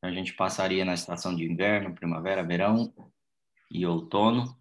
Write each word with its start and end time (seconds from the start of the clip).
A 0.00 0.10
gente 0.10 0.32
passaria 0.34 0.84
na 0.84 0.94
estação 0.94 1.34
de 1.34 1.44
inverno, 1.44 1.94
primavera, 1.94 2.44
verão 2.44 2.92
e 3.70 3.84
outono. 3.84 4.56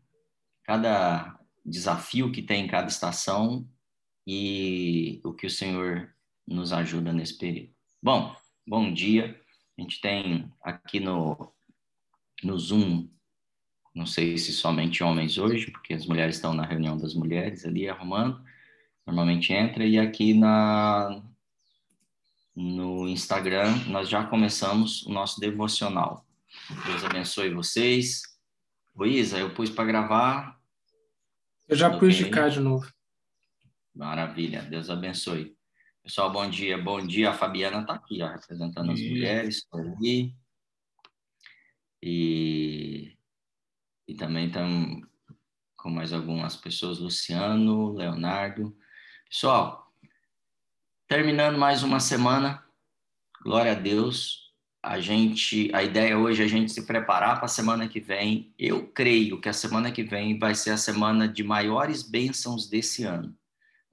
Cada 0.64 1.40
desafio 1.66 2.32
que 2.32 2.42
tem 2.42 2.66
em 2.66 2.68
cada 2.68 2.88
estação 2.88 3.68
e 4.26 5.22
o 5.24 5.34
que 5.34 5.46
o 5.46 5.50
Senhor 5.50 6.14
nos 6.48 6.74
ajuda 6.74 7.14
nesse 7.14 7.38
período. 7.38 7.72
Bom, 8.02 8.36
bom 8.66 8.92
dia. 8.92 9.40
A 9.78 9.82
gente 9.82 10.02
tem 10.02 10.52
aqui 10.62 11.00
no, 11.00 11.54
no 12.44 12.58
Zoom, 12.58 13.08
não 13.94 14.08
sei 14.08 14.38
se 14.38 14.52
somente 14.52 15.04
homens 15.04 15.38
hoje, 15.38 15.72
porque 15.72 15.94
as 15.94 16.06
mulheres 16.08 16.36
estão 16.36 16.54
na 16.54 16.66
reunião 16.66 16.98
das 16.98 17.14
mulheres 17.14 17.64
ali 17.64 17.88
arrumando, 17.88 18.44
normalmente 19.06 19.54
entra, 19.54 19.86
e 19.86 20.00
aqui 20.00 20.34
na, 20.34 21.22
no 22.58 23.08
Instagram 23.08 23.86
nós 23.86 24.10
já 24.10 24.26
começamos 24.26 25.06
o 25.06 25.12
nosso 25.12 25.40
devocional. 25.40 26.26
Deus 26.88 27.04
abençoe 27.04 27.54
vocês. 27.54 28.24
Luísa, 28.96 29.38
eu 29.38 29.54
pus 29.54 29.70
para 29.70 29.86
gravar. 29.86 30.60
Eu 31.68 31.76
já 31.76 32.00
pus 32.00 32.16
de 32.16 32.32
cá 32.32 32.50
de 32.50 32.60
novo. 32.60 32.92
Maravilha, 33.94 34.64
Deus 34.64 34.90
abençoe. 34.90 35.56
Pessoal, 36.02 36.32
bom 36.32 36.50
dia, 36.50 36.80
bom 36.80 37.06
dia. 37.06 37.30
A 37.30 37.34
Fabiana 37.34 37.82
está 37.82 37.94
aqui, 37.94 38.24
ó, 38.24 38.28
representando 38.28 38.92
as 38.92 39.00
mulheres, 39.02 39.68
ali. 39.72 40.36
E, 42.02 43.16
e 44.08 44.16
também 44.16 44.48
estamos 44.48 45.08
com 45.76 45.92
mais 45.92 46.12
algumas 46.12 46.56
pessoas, 46.56 46.98
Luciano, 46.98 47.94
Leonardo. 47.94 48.76
Pessoal, 49.30 49.87
terminando 51.08 51.58
mais 51.58 51.84
uma 51.84 52.00
semana, 52.00 52.64
glória 53.42 53.72
a 53.72 53.76
Deus. 53.76 54.48
A 54.84 55.00
gente, 55.00 55.74
a 55.74 55.84
ideia 55.84 56.18
hoje 56.18 56.42
é 56.42 56.46
a 56.46 56.50
gente 56.50 56.72
se 56.72 56.86
preparar 56.86 57.38
para 57.38 57.46
a 57.46 57.50
semana 57.50 57.88
que 57.88 58.00
vem. 58.00 58.54
Eu 58.58 58.88
creio 58.88 59.42
que 59.42 59.50
a 59.50 59.54
semana 59.54 59.92
que 59.92 60.04
vem 60.04 60.38
vai 60.38 60.54
ser 60.54 60.72
a 60.72 60.78
semana 60.78 61.28
de 61.28 61.44
maiores 61.44 62.04
bênçãos 62.04 62.70
desse 62.70 63.04
ano 63.04 63.36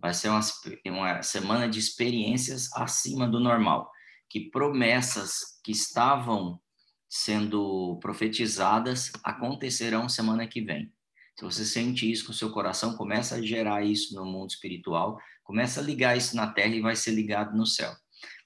vai 0.04 0.12
ser 0.12 0.28
uma, 0.28 0.40
uma 0.84 1.22
semana 1.22 1.66
de 1.66 1.78
experiências 1.78 2.70
acima 2.74 3.26
do 3.26 3.40
normal, 3.40 3.90
que 4.28 4.50
promessas 4.50 5.58
que 5.64 5.72
estavam 5.72 6.60
sendo 7.08 7.98
profetizadas 8.02 9.10
acontecerão 9.22 10.06
semana 10.06 10.46
que 10.46 10.60
vem. 10.60 10.92
Se 11.38 11.44
você 11.44 11.64
sente 11.64 12.10
isso 12.10 12.26
com 12.26 12.32
o 12.32 12.34
seu 12.34 12.50
coração, 12.50 12.96
começa 12.96 13.36
a 13.36 13.42
gerar 13.42 13.84
isso 13.84 14.14
no 14.14 14.24
mundo 14.24 14.50
espiritual, 14.50 15.18
começa 15.42 15.80
a 15.80 15.82
ligar 15.82 16.16
isso 16.16 16.36
na 16.36 16.46
terra 16.46 16.74
e 16.74 16.80
vai 16.80 16.94
ser 16.94 17.10
ligado 17.10 17.56
no 17.56 17.66
céu. 17.66 17.92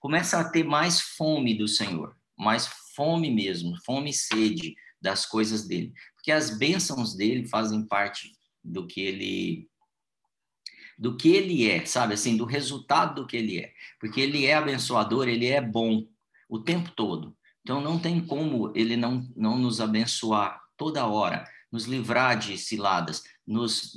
Começa 0.00 0.40
a 0.40 0.48
ter 0.48 0.64
mais 0.64 1.00
fome 1.00 1.56
do 1.56 1.68
Senhor, 1.68 2.16
mais 2.36 2.66
fome 2.94 3.30
mesmo, 3.30 3.76
fome 3.84 4.10
e 4.10 4.14
sede 4.14 4.74
das 5.00 5.26
coisas 5.26 5.66
dele, 5.68 5.92
porque 6.14 6.32
as 6.32 6.58
bênçãos 6.58 7.14
dele 7.14 7.46
fazem 7.46 7.86
parte 7.86 8.32
do 8.64 8.86
que 8.86 9.00
ele 9.00 9.68
do 10.98 11.16
que 11.16 11.28
ele 11.28 11.70
é, 11.70 11.86
sabe? 11.86 12.14
Assim, 12.14 12.36
do 12.36 12.44
resultado 12.44 13.22
do 13.22 13.26
que 13.26 13.36
ele 13.36 13.60
é. 13.60 13.72
Porque 14.00 14.20
ele 14.20 14.46
é 14.46 14.54
abençoador, 14.54 15.28
ele 15.28 15.46
é 15.46 15.60
bom 15.60 16.04
o 16.48 16.58
tempo 16.58 16.90
todo. 16.90 17.36
Então 17.62 17.80
não 17.80 18.00
tem 18.00 18.20
como 18.20 18.72
ele 18.74 18.96
não, 18.96 19.24
não 19.36 19.56
nos 19.56 19.80
abençoar 19.80 20.60
toda 20.76 21.06
hora, 21.06 21.46
nos 21.70 21.84
livrar 21.84 22.38
de 22.38 22.56
ciladas, 22.56 23.24
nos 23.46 23.92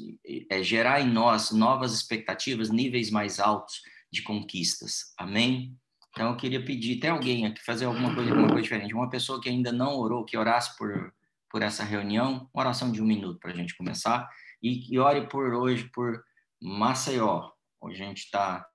é, 0.50 0.62
gerar 0.62 1.02
em 1.02 1.10
nós 1.10 1.52
novas 1.52 1.94
expectativas, 1.94 2.70
níveis 2.70 3.10
mais 3.10 3.40
altos 3.40 3.82
de 4.12 4.22
conquistas. 4.22 5.14
Amém? 5.18 5.76
Então 6.10 6.30
eu 6.30 6.38
queria 6.38 6.64
pedir, 6.64 6.98
tem 6.98 7.10
alguém 7.10 7.46
aqui 7.46 7.64
fazer 7.64 7.86
alguma 7.86 8.14
coisa, 8.14 8.32
alguma 8.32 8.50
coisa 8.50 8.64
diferente? 8.64 8.94
Uma 8.94 9.10
pessoa 9.10 9.40
que 9.40 9.50
ainda 9.50 9.72
não 9.72 9.96
orou, 9.96 10.26
que 10.26 10.38
orasse 10.38 10.76
por, 10.78 11.14
por 11.50 11.62
essa 11.62 11.84
reunião, 11.84 12.50
uma 12.54 12.64
oração 12.64 12.92
de 12.92 13.02
um 13.02 13.06
minuto 13.06 13.40
para 13.40 13.52
a 13.52 13.56
gente 13.56 13.76
começar, 13.76 14.30
e, 14.62 14.94
e 14.94 15.00
ore 15.00 15.28
por 15.28 15.54
hoje, 15.54 15.90
por 15.94 16.22
Maceió. 16.62 17.50
Hoje 17.80 18.04
a 18.04 18.06
gente 18.06 18.26
está 18.26 18.66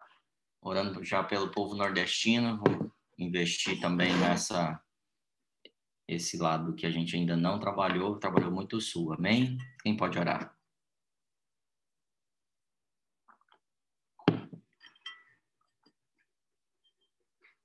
orando 0.62 1.04
já 1.04 1.22
pelo 1.22 1.50
povo 1.50 1.76
nordestino, 1.76 2.60
vamos 2.66 2.90
investir 3.18 3.80
também 3.80 4.14
nessa 4.16 4.80
esse 6.08 6.36
lado 6.36 6.74
que 6.74 6.86
a 6.86 6.90
gente 6.90 7.16
ainda 7.16 7.36
não 7.36 7.58
trabalhou, 7.58 8.18
trabalhou 8.18 8.50
muito 8.50 8.76
o 8.76 8.80
sul. 8.80 9.12
Amém? 9.12 9.58
Quem 9.82 9.96
pode 9.96 10.18
orar? 10.18 10.56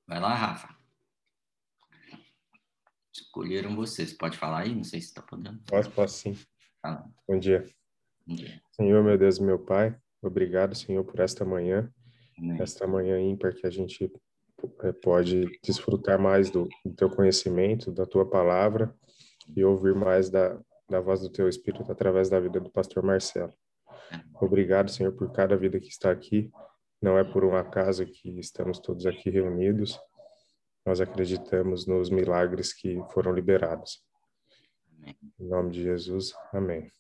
Vai 0.08 0.20
lá, 0.20 0.34
Rafa. 0.34 0.76
Escolheram 3.14 3.76
vocês. 3.76 4.12
Pode 4.12 4.38
falar 4.38 4.64
aí? 4.64 4.76
Não 4.76 4.84
sei 4.84 5.00
se 5.00 5.08
está 5.08 5.22
podendo. 5.22 5.62
Posso, 5.64 5.92
posso 5.92 6.18
sim. 6.18 6.38
Bom 7.28 7.40
dia. 7.40 7.66
Bom 8.26 8.36
dia. 8.36 8.62
Senhor, 8.72 9.04
meu 9.04 9.18
Deus, 9.18 9.40
meu 9.40 9.58
Pai, 9.58 9.98
Obrigado, 10.22 10.76
Senhor, 10.76 11.04
por 11.04 11.20
esta 11.20 11.44
manhã, 11.44 11.92
Amém. 12.38 12.62
esta 12.62 12.86
manhã 12.86 13.20
ímpar 13.20 13.56
que 13.56 13.66
a 13.66 13.72
gente 13.72 14.12
pode 15.02 15.60
desfrutar 15.64 16.20
mais 16.20 16.50
do, 16.50 16.68
do 16.86 16.94
teu 16.94 17.10
conhecimento, 17.10 17.92
da 17.92 18.06
tua 18.06 18.30
palavra 18.30 18.94
e 19.56 19.64
ouvir 19.64 19.96
mais 19.96 20.30
da, 20.30 20.60
da 20.90 21.00
voz 21.00 21.22
do 21.22 21.30
teu 21.30 21.48
Espírito 21.48 21.92
através 21.92 22.30
da 22.30 22.40
vida 22.40 22.60
do 22.60 22.70
pastor 22.70 23.04
Marcelo. 23.04 23.54
Obrigado, 24.42 24.92
Senhor, 24.92 25.14
por 25.14 25.32
cada 25.32 25.56
vida 25.56 25.80
que 25.80 25.88
está 25.88 26.12
aqui. 26.12 26.52
Não 27.02 27.18
é 27.18 27.24
por 27.24 27.44
um 27.44 27.56
acaso 27.56 28.06
que 28.06 28.40
estamos 28.40 28.80
todos 28.80 29.06
aqui 29.06 29.30
reunidos. 29.30 30.00
Nós 30.86 31.00
acreditamos 31.00 31.86
nos 31.86 32.10
milagres 32.10 32.74
que 32.74 33.02
foram 33.14 33.34
liberados. 33.34 34.04
Amém. 34.98 35.16
Em 35.40 35.48
nome 35.48 35.72
de 35.72 35.84
Jesus, 35.84 36.34
amém. 36.54 36.92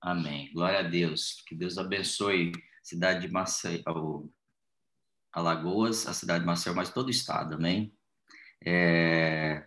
Amém. 0.00 0.50
Glória 0.52 0.80
a 0.80 0.82
Deus. 0.82 1.42
Que 1.46 1.54
Deus 1.54 1.78
abençoe 1.78 2.52
a 2.54 2.84
cidade 2.84 3.26
de 3.26 3.32
Maceió, 3.32 4.24
Alagoas, 5.32 6.06
a 6.06 6.12
cidade 6.12 6.40
de 6.40 6.46
Maceió, 6.46 6.74
mas 6.74 6.90
todo 6.90 7.08
o 7.08 7.10
estado. 7.10 7.54
Amém. 7.54 7.92
É... 8.64 9.64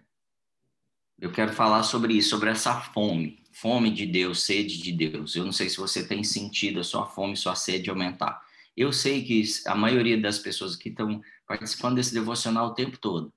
Eu 1.19 1.31
quero 1.31 1.53
falar 1.53 1.83
sobre 1.83 2.13
isso, 2.13 2.29
sobre 2.29 2.49
essa 2.49 2.81
fome, 2.81 3.43
fome 3.53 3.91
de 3.91 4.07
Deus, 4.07 4.43
sede 4.43 4.81
de 4.81 4.91
Deus. 4.91 5.35
Eu 5.35 5.45
não 5.45 5.51
sei 5.51 5.69
se 5.69 5.77
você 5.77 6.07
tem 6.07 6.23
sentido 6.23 6.79
a 6.79 6.83
sua 6.83 7.05
fome, 7.05 7.37
sua 7.37 7.55
sede 7.55 7.89
aumentar. 7.89 8.41
Eu 8.75 8.91
sei 8.91 9.23
que 9.23 9.43
a 9.67 9.75
maioria 9.75 10.19
das 10.19 10.39
pessoas 10.39 10.75
que 10.75 10.89
estão 10.89 11.21
participando 11.45 11.95
desse 11.95 12.13
devocional 12.13 12.67
o 12.67 12.73
tempo 12.73 12.97
todo 12.97 13.31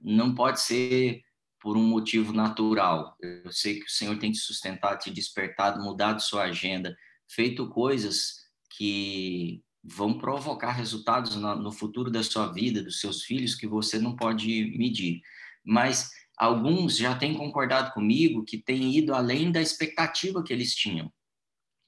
não 0.00 0.34
pode 0.34 0.60
ser 0.60 1.22
por 1.60 1.76
um 1.76 1.82
motivo 1.82 2.32
natural. 2.32 3.16
Eu 3.20 3.52
sei 3.52 3.80
que 3.80 3.86
o 3.86 3.90
Senhor 3.90 4.16
tem 4.18 4.30
te 4.30 4.38
sustentado, 4.38 5.00
te 5.00 5.10
despertado, 5.10 5.82
mudado 5.82 6.22
sua 6.22 6.44
agenda, 6.44 6.96
feito 7.28 7.68
coisas 7.68 8.46
que 8.70 9.62
vão 9.88 10.18
provocar 10.18 10.72
resultados 10.72 11.36
no 11.36 11.70
futuro 11.72 12.10
da 12.10 12.22
sua 12.22 12.48
vida, 12.52 12.82
dos 12.82 13.00
seus 13.00 13.22
filhos, 13.22 13.54
que 13.54 13.66
você 13.66 13.98
não 13.98 14.16
pode 14.16 14.76
medir. 14.76 15.20
Mas 15.64 16.10
alguns 16.36 16.96
já 16.96 17.14
têm 17.14 17.34
concordado 17.34 17.92
comigo 17.92 18.44
que 18.44 18.58
têm 18.58 18.96
ido 18.96 19.14
além 19.14 19.50
da 19.52 19.60
expectativa 19.60 20.42
que 20.42 20.52
eles 20.52 20.74
tinham. 20.74 21.12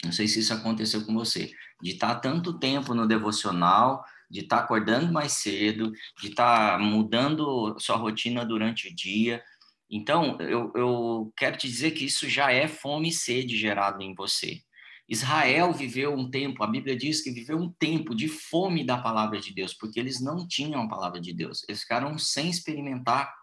Não 0.04 0.12
sei 0.12 0.28
se 0.28 0.40
isso 0.40 0.54
aconteceu 0.54 1.04
com 1.04 1.12
você, 1.12 1.50
de 1.82 1.90
estar 1.90 2.14
tanto 2.16 2.58
tempo 2.58 2.94
no 2.94 3.06
devocional, 3.06 4.04
de 4.30 4.40
estar 4.40 4.58
acordando 4.58 5.12
mais 5.12 5.32
cedo, 5.32 5.90
de 6.20 6.28
estar 6.28 6.78
mudando 6.78 7.76
sua 7.80 7.96
rotina 7.96 8.44
durante 8.44 8.88
o 8.88 8.94
dia, 8.94 9.42
então, 9.90 10.38
eu, 10.40 10.70
eu 10.74 11.32
quero 11.36 11.56
te 11.56 11.66
dizer 11.66 11.92
que 11.92 12.04
isso 12.04 12.28
já 12.28 12.52
é 12.52 12.68
fome 12.68 13.08
e 13.08 13.12
sede 13.12 13.56
gerado 13.56 14.02
em 14.02 14.14
você. 14.14 14.60
Israel 15.08 15.72
viveu 15.72 16.12
um 16.12 16.30
tempo, 16.30 16.62
a 16.62 16.66
Bíblia 16.66 16.94
diz 16.94 17.22
que 17.22 17.30
viveu 17.30 17.56
um 17.56 17.72
tempo 17.72 18.14
de 18.14 18.28
fome 18.28 18.84
da 18.84 18.98
palavra 18.98 19.40
de 19.40 19.54
Deus, 19.54 19.72
porque 19.72 19.98
eles 19.98 20.20
não 20.20 20.46
tinham 20.46 20.82
a 20.82 20.88
palavra 20.88 21.20
de 21.20 21.32
Deus, 21.32 21.64
eles 21.66 21.80
ficaram 21.80 22.18
sem 22.18 22.50
experimentar 22.50 23.34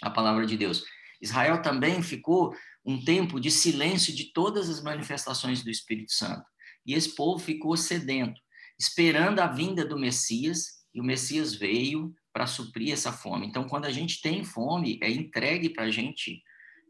a 0.00 0.10
palavra 0.10 0.46
de 0.46 0.56
Deus. 0.56 0.82
Israel 1.20 1.60
também 1.60 2.02
ficou 2.02 2.54
um 2.84 3.02
tempo 3.02 3.38
de 3.38 3.50
silêncio 3.50 4.14
de 4.14 4.32
todas 4.32 4.68
as 4.68 4.82
manifestações 4.82 5.62
do 5.62 5.70
Espírito 5.70 6.12
Santo. 6.12 6.44
E 6.86 6.94
esse 6.94 7.14
povo 7.14 7.38
ficou 7.38 7.76
sedento, 7.76 8.40
esperando 8.78 9.40
a 9.40 9.46
vinda 9.46 9.84
do 9.84 9.98
Messias, 9.98 10.84
e 10.94 11.00
o 11.00 11.04
Messias 11.04 11.54
veio, 11.54 12.14
para 12.32 12.46
suprir 12.46 12.92
essa 12.92 13.12
fome. 13.12 13.46
Então, 13.46 13.68
quando 13.68 13.84
a 13.84 13.92
gente 13.92 14.20
tem 14.20 14.42
fome, 14.42 14.98
é 15.02 15.10
entregue 15.10 15.70
para 15.70 15.84
a 15.84 15.90
gente 15.90 16.42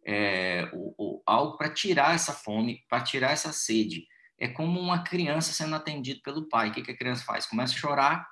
é, 0.06 0.68
o, 0.72 0.94
o, 0.98 1.22
algo 1.26 1.56
para 1.56 1.70
tirar 1.70 2.14
essa 2.14 2.32
fome, 2.32 2.84
para 2.88 3.02
tirar 3.02 3.32
essa 3.32 3.52
sede. 3.52 4.06
É 4.38 4.48
como 4.48 4.80
uma 4.80 5.02
criança 5.02 5.52
sendo 5.52 5.74
atendida 5.74 6.20
pelo 6.22 6.48
pai. 6.48 6.68
O 6.68 6.72
que, 6.72 6.82
que 6.82 6.90
a 6.90 6.96
criança 6.96 7.24
faz? 7.24 7.46
Começa 7.46 7.72
a 7.72 7.78
chorar 7.78 8.28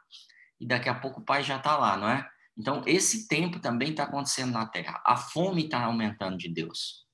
e 0.60 0.66
daqui 0.66 0.88
a 0.88 0.94
pouco 0.94 1.20
o 1.20 1.24
pai 1.24 1.42
já 1.42 1.56
está 1.56 1.76
lá, 1.76 1.96
não 1.96 2.08
é? 2.08 2.28
Então, 2.56 2.82
esse 2.86 3.26
tempo 3.28 3.58
também 3.58 3.90
está 3.90 4.04
acontecendo 4.04 4.52
na 4.52 4.66
Terra. 4.66 5.00
A 5.06 5.16
fome 5.16 5.64
está 5.64 5.82
aumentando 5.82 6.36
de 6.36 6.48
Deus. 6.48 7.06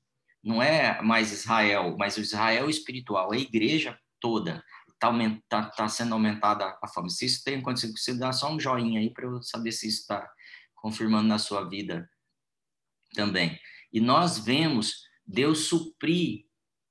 Não 0.43 0.63
é 0.63 1.01
mais 1.03 1.33
Israel, 1.33 1.97
mas 1.99 2.17
o 2.17 2.21
Israel 2.21 2.69
espiritual, 2.69 3.33
a 3.33 3.37
igreja 3.37 3.99
toda 4.21 4.63
está 4.89 5.13
tá, 5.49 5.71
tá 5.71 5.89
sendo 5.89 6.15
aumentada 6.15 6.77
a 6.83 6.89
fome. 6.89 7.11
Se 7.11 7.25
isso 7.25 7.45
tem 7.45 7.59
acontecido, 7.59 7.97
você 7.97 8.15
dá 8.15 8.33
só 8.33 8.53
um 8.53 8.59
joinha 8.59 9.01
aí 9.01 9.13
para 9.13 9.27
eu 9.27 9.43
saber 9.43 9.71
se 9.73 9.87
isso 9.87 10.01
está 10.01 10.29
confirmando 10.75 11.29
na 11.29 11.39
sua 11.39 11.69
vida 11.69 12.09
também. 13.15 13.59
E 13.93 14.01
nós 14.01 14.39
vemos 14.39 15.05
Deus 15.27 15.67
suprir 15.67 16.45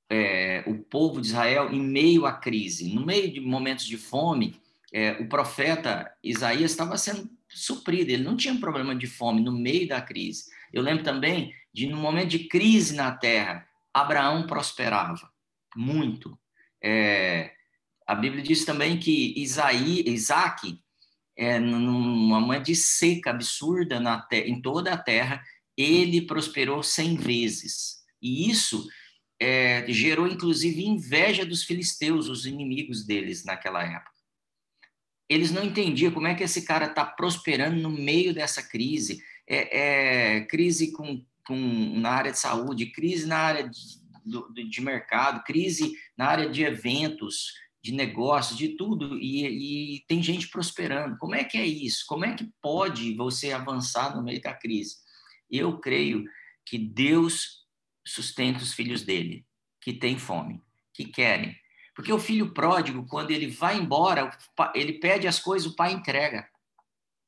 é, 0.09 0.63
o 0.67 0.77
povo 0.77 1.21
de 1.21 1.27
Israel 1.27 1.71
em 1.71 1.81
meio 1.81 2.25
à 2.25 2.33
crise. 2.33 2.93
No 2.93 3.05
meio 3.05 3.31
de 3.31 3.39
momentos 3.39 3.85
de 3.85 3.97
fome, 3.97 4.59
é, 4.93 5.13
o 5.13 5.27
profeta 5.27 6.11
Isaías 6.23 6.71
estava 6.71 6.97
sendo 6.97 7.29
suprido, 7.49 8.11
ele 8.11 8.23
não 8.23 8.35
tinha 8.35 8.59
problema 8.59 8.95
de 8.95 9.07
fome 9.07 9.41
no 9.41 9.51
meio 9.51 9.87
da 9.87 10.01
crise. 10.01 10.45
Eu 10.71 10.81
lembro 10.81 11.03
também 11.03 11.53
de, 11.73 11.87
no 11.87 11.97
momento 11.97 12.29
de 12.29 12.39
crise 12.39 12.95
na 12.95 13.11
terra, 13.11 13.67
Abraão 13.93 14.45
prosperava 14.45 15.31
muito. 15.75 16.37
É, 16.83 17.51
a 18.05 18.15
Bíblia 18.15 18.43
diz 18.43 18.63
também 18.65 18.99
que 18.99 19.33
Isaí, 19.37 20.03
Isaac, 20.07 20.79
é, 21.35 21.59
numa 21.59 22.39
momento 22.39 22.65
de 22.65 22.75
seca 22.75 23.29
absurda 23.29 23.99
na 23.99 24.25
em 24.31 24.61
toda 24.61 24.93
a 24.93 24.97
terra, 24.97 25.43
ele 25.77 26.21
prosperou 26.21 26.81
cem 26.81 27.15
vezes. 27.15 27.97
E 28.21 28.49
isso 28.49 28.87
é, 29.39 29.85
gerou, 29.91 30.27
inclusive, 30.27 30.83
inveja 30.83 31.45
dos 31.45 31.63
filisteus, 31.63 32.27
os 32.27 32.45
inimigos 32.45 33.05
deles 33.05 33.45
naquela 33.45 33.83
época. 33.83 34.17
Eles 35.29 35.51
não 35.51 35.63
entendiam 35.63 36.11
como 36.11 36.27
é 36.27 36.33
que 36.33 36.43
esse 36.43 36.63
cara 36.63 36.85
está 36.87 37.05
prosperando 37.05 37.81
no 37.81 37.89
meio 37.89 38.33
dessa 38.33 38.63
crise. 38.63 39.21
É, 39.47 40.37
é, 40.37 40.41
crise 40.45 40.91
com, 40.91 41.23
com, 41.45 41.55
na 41.99 42.11
área 42.11 42.31
de 42.31 42.39
saúde, 42.39 42.91
crise 42.91 43.27
na 43.27 43.37
área 43.37 43.69
de, 43.69 44.69
de 44.69 44.81
mercado, 44.81 45.43
crise 45.43 45.93
na 46.17 46.27
área 46.27 46.49
de 46.49 46.63
eventos, 46.63 47.53
de 47.83 47.91
negócios, 47.93 48.57
de 48.57 48.69
tudo, 48.69 49.17
e, 49.17 49.95
e, 49.95 50.05
tem 50.07 50.21
gente 50.21 50.49
prosperando. 50.49 51.17
Como 51.17 51.35
é 51.35 51.43
que 51.43 51.57
é 51.57 51.65
isso? 51.65 52.03
Como 52.07 52.25
é 52.25 52.33
que 52.35 52.49
pode 52.61 53.15
você 53.15 53.51
avançar 53.51 54.15
no 54.15 54.23
meio 54.23 54.41
da 54.41 54.53
crise? 54.53 54.95
Eu 55.49 55.79
creio 55.79 56.25
que 56.65 56.77
Deus 56.77 57.65
sustenta 58.05 58.63
os 58.63 58.73
filhos 58.73 59.03
dele, 59.03 59.45
que 59.81 59.93
têm 59.93 60.17
fome, 60.17 60.61
que 60.93 61.05
querem. 61.05 61.57
Porque 61.95 62.13
o 62.13 62.19
filho 62.19 62.53
pródigo, 62.53 63.05
quando 63.07 63.31
ele 63.31 63.47
vai 63.47 63.77
embora, 63.77 64.29
ele 64.75 64.93
pede 64.93 65.27
as 65.27 65.39
coisas, 65.39 65.71
o 65.71 65.75
pai 65.75 65.93
entrega. 65.93 66.47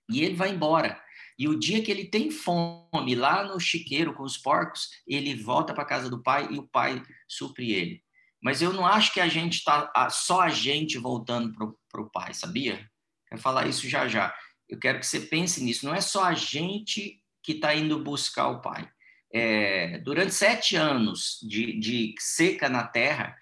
E 0.10 0.24
ele 0.24 0.36
vai 0.36 0.50
embora. 0.52 1.02
E 1.38 1.48
o 1.48 1.58
dia 1.58 1.82
que 1.82 1.90
ele 1.90 2.06
tem 2.06 2.30
fome, 2.30 3.16
lá 3.16 3.44
no 3.44 3.60
chiqueiro 3.60 4.14
com 4.14 4.24
os 4.24 4.38
porcos, 4.38 4.90
ele 5.08 5.42
volta 5.42 5.74
para 5.74 5.86
casa 5.86 6.10
do 6.10 6.22
pai 6.22 6.48
e 6.52 6.60
o 6.60 6.68
pai 6.68 7.02
supre 7.28 7.72
ele. 7.72 8.04
Mas 8.42 8.62
eu 8.62 8.74
não 8.74 8.86
acho 8.86 9.14
que 9.14 9.20
a 9.20 9.28
gente 9.28 9.56
está 9.56 10.10
só 10.10 10.42
a 10.42 10.50
gente 10.50 10.98
voltando 10.98 11.54
para 11.90 12.02
o 12.02 12.10
pai, 12.10 12.34
sabia? 12.34 12.90
Quero 13.28 13.42
falar 13.42 13.68
isso 13.68 13.88
já 13.88 14.08
já. 14.08 14.36
Eu 14.68 14.78
quero 14.78 15.00
que 15.00 15.06
você 15.06 15.20
pense 15.20 15.64
nisso. 15.64 15.86
Não 15.86 15.96
é 15.96 16.02
só 16.02 16.26
a 16.26 16.34
gente 16.34 17.22
que 17.50 17.58
está 17.58 17.74
indo 17.74 18.04
buscar 18.04 18.48
o 18.50 18.62
pai 18.62 18.88
é, 19.32 20.00
durante 20.00 20.34
sete 20.34 20.76
anos 20.76 21.40
de, 21.42 21.80
de 21.80 22.16
seca 22.20 22.68
na 22.68 22.86
terra, 22.88 23.38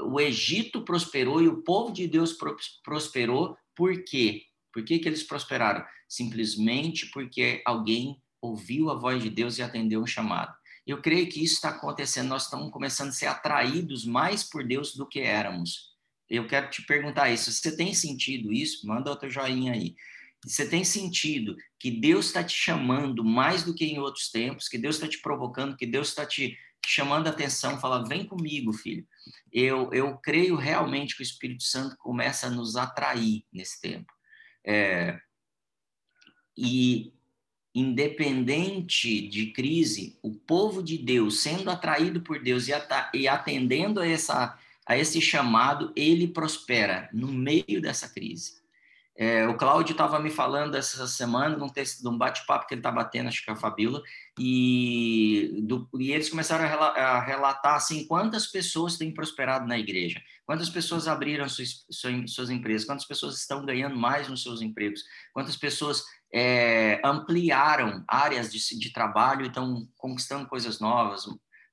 o 0.00 0.20
Egito 0.20 0.82
prosperou 0.82 1.42
e 1.42 1.48
o 1.48 1.62
povo 1.62 1.92
de 1.92 2.06
Deus 2.06 2.36
prosperou. 2.82 3.56
Por 3.74 4.04
quê? 4.04 4.44
Por 4.72 4.84
que, 4.84 4.98
que 4.98 5.08
eles 5.08 5.22
prosperaram? 5.22 5.84
Simplesmente 6.08 7.06
porque 7.10 7.62
alguém 7.66 8.20
ouviu 8.40 8.90
a 8.90 8.94
voz 8.94 9.22
de 9.22 9.30
Deus 9.30 9.58
e 9.58 9.62
atendeu 9.62 10.02
um 10.02 10.06
chamado. 10.06 10.54
Eu 10.86 11.00
creio 11.00 11.28
que 11.28 11.42
isso 11.42 11.54
está 11.54 11.70
acontecendo. 11.70 12.28
Nós 12.28 12.44
estamos 12.44 12.70
começando 12.70 13.08
a 13.08 13.12
ser 13.12 13.26
atraídos 13.26 14.04
mais 14.04 14.42
por 14.42 14.64
Deus 14.64 14.94
do 14.94 15.06
que 15.06 15.20
éramos. 15.20 15.90
Eu 16.28 16.46
quero 16.46 16.70
te 16.70 16.82
perguntar 16.82 17.30
isso. 17.30 17.50
Você 17.50 17.76
tem 17.76 17.92
sentido 17.92 18.52
isso? 18.52 18.86
Manda 18.86 19.10
outro 19.10 19.28
joinha 19.28 19.72
aí. 19.72 19.94
Você 20.44 20.66
tem 20.66 20.84
sentido 20.84 21.56
que 21.78 21.90
Deus 21.90 22.26
está 22.26 22.42
te 22.42 22.54
chamando 22.54 23.22
mais 23.24 23.62
do 23.62 23.74
que 23.74 23.84
em 23.84 23.98
outros 23.98 24.30
tempos, 24.30 24.68
que 24.68 24.78
Deus 24.78 24.96
está 24.96 25.06
te 25.06 25.20
provocando, 25.20 25.76
que 25.76 25.86
Deus 25.86 26.08
está 26.08 26.24
te 26.24 26.56
chamando 26.86 27.26
a 27.26 27.30
atenção, 27.30 27.78
fala, 27.78 28.08
vem 28.08 28.24
comigo, 28.24 28.72
filho. 28.72 29.06
Eu, 29.52 29.92
eu 29.92 30.16
creio 30.16 30.56
realmente 30.56 31.14
que 31.14 31.22
o 31.22 31.24
Espírito 31.24 31.62
Santo 31.62 31.96
começa 31.98 32.46
a 32.46 32.50
nos 32.50 32.76
atrair 32.76 33.44
nesse 33.52 33.80
tempo. 33.80 34.10
É, 34.64 35.20
e 36.56 37.12
independente 37.74 39.28
de 39.28 39.52
crise, 39.52 40.18
o 40.22 40.34
povo 40.34 40.82
de 40.82 40.98
Deus, 40.98 41.40
sendo 41.40 41.70
atraído 41.70 42.20
por 42.20 42.42
Deus 42.42 42.66
e, 42.68 42.72
e 43.14 43.28
atendendo 43.28 44.00
a, 44.00 44.06
essa, 44.06 44.58
a 44.86 44.96
esse 44.96 45.20
chamado, 45.20 45.92
ele 45.94 46.26
prospera 46.26 47.08
no 47.12 47.28
meio 47.28 47.80
dessa 47.80 48.08
crise. 48.08 48.59
É, 49.22 49.46
o 49.46 49.54
Cláudio 49.54 49.92
estava 49.92 50.18
me 50.18 50.30
falando 50.30 50.76
essa 50.76 51.06
semana, 51.06 51.54
num, 51.54 51.68
texto, 51.68 52.02
num 52.02 52.16
bate-papo 52.16 52.66
que 52.66 52.72
ele 52.72 52.78
está 52.78 52.90
batendo, 52.90 53.28
acho 53.28 53.44
que 53.44 53.50
é 53.50 53.52
a 53.52 53.56
Fabíola, 53.56 54.02
e, 54.38 55.60
do, 55.62 55.86
e 55.98 56.10
eles 56.10 56.30
começaram 56.30 56.64
a, 56.64 56.86
a, 56.86 57.20
relatar 57.20 57.74
assim, 57.74 58.06
quantas 58.06 58.46
pessoas 58.46 58.96
têm 58.96 59.12
prosperado 59.12 59.66
na 59.66 59.78
igreja, 59.78 60.22
quantas 60.46 60.70
pessoas 60.70 61.06
abriram 61.06 61.46
suas, 61.50 61.84
suas 62.28 62.48
empresas, 62.48 62.86
quantas 62.86 63.04
pessoas 63.04 63.36
estão 63.36 63.62
ganhando 63.66 63.94
mais 63.94 64.26
nos 64.26 64.42
seus 64.42 64.62
empregos, 64.62 65.04
quantas 65.34 65.54
pessoas 65.54 66.02
é, 66.32 66.98
ampliaram 67.04 68.02
áreas 68.08 68.50
de, 68.50 68.78
de 68.78 68.90
trabalho 68.90 69.44
e 69.44 69.48
estão 69.48 69.86
conquistando 69.98 70.48
coisas 70.48 70.80
novas, 70.80 71.26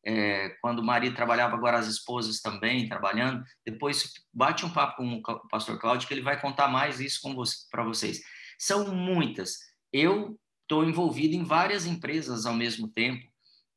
é, 0.07 0.55
quando 0.61 0.79
o 0.79 0.85
marido 0.85 1.17
trabalhava, 1.17 1.53
agora 1.53 1.77
as 1.77 1.87
esposas 1.87 2.39
também 2.39 2.87
trabalhando. 2.87 3.43
Depois 3.65 4.13
bate 4.33 4.65
um 4.65 4.69
papo 4.69 4.95
com 4.95 5.15
o 5.15 5.47
pastor 5.49 5.77
Cláudio, 5.77 6.07
que 6.07 6.13
ele 6.13 6.21
vai 6.21 6.39
contar 6.39 6.69
mais 6.69 7.01
isso 7.01 7.19
você, 7.35 7.57
para 7.69 7.83
vocês. 7.83 8.21
São 8.57 8.95
muitas. 8.95 9.57
Eu 9.91 10.39
estou 10.61 10.85
envolvido 10.85 11.35
em 11.35 11.43
várias 11.43 11.85
empresas 11.85 12.45
ao 12.45 12.53
mesmo 12.53 12.87
tempo, 12.87 13.27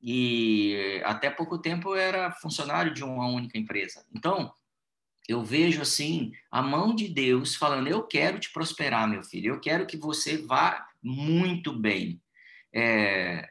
e 0.01 1.03
até 1.05 1.29
pouco 1.29 1.59
tempo 1.59 1.91
eu 1.91 1.97
era 1.97 2.31
funcionário 2.31 2.95
de 2.95 3.03
uma 3.03 3.27
única 3.27 3.59
empresa. 3.59 4.07
Então, 4.15 4.53
eu 5.29 5.43
vejo 5.43 5.83
assim 5.83 6.31
a 6.49 6.63
mão 6.63 6.95
de 6.95 7.09
Deus 7.09 7.57
falando: 7.57 7.89
Eu 7.89 8.05
quero 8.05 8.39
te 8.39 8.53
prosperar, 8.53 9.09
meu 9.09 9.25
filho, 9.25 9.55
eu 9.55 9.61
quero 9.61 9.85
que 9.85 9.97
você 9.97 10.39
vá 10.39 10.87
muito 11.03 11.73
bem. 11.73 12.23
É, 12.73 13.51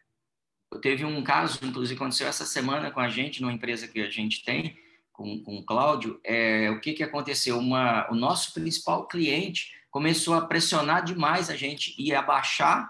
teve 0.81 1.03
um 1.03 1.23
caso, 1.23 1.59
inclusive, 1.63 1.95
aconteceu 1.95 2.27
essa 2.27 2.45
semana 2.45 2.91
com 2.91 2.99
a 2.99 3.09
gente, 3.09 3.41
numa 3.41 3.53
empresa 3.53 3.87
que 3.87 4.01
a 4.01 4.09
gente 4.09 4.43
tem, 4.43 4.77
com, 5.11 5.43
com 5.43 5.57
o 5.57 5.65
Cláudio. 5.65 6.19
É, 6.23 6.69
o 6.69 6.79
que, 6.79 6.93
que 6.93 7.03
aconteceu? 7.03 7.57
Uma, 7.57 8.09
o 8.11 8.15
nosso 8.15 8.53
principal 8.53 9.07
cliente 9.07 9.73
começou 9.89 10.35
a 10.35 10.41
pressionar 10.41 11.03
demais 11.03 11.49
a 11.49 11.55
gente 11.55 11.95
e 11.97 12.13
abaixar 12.13 12.89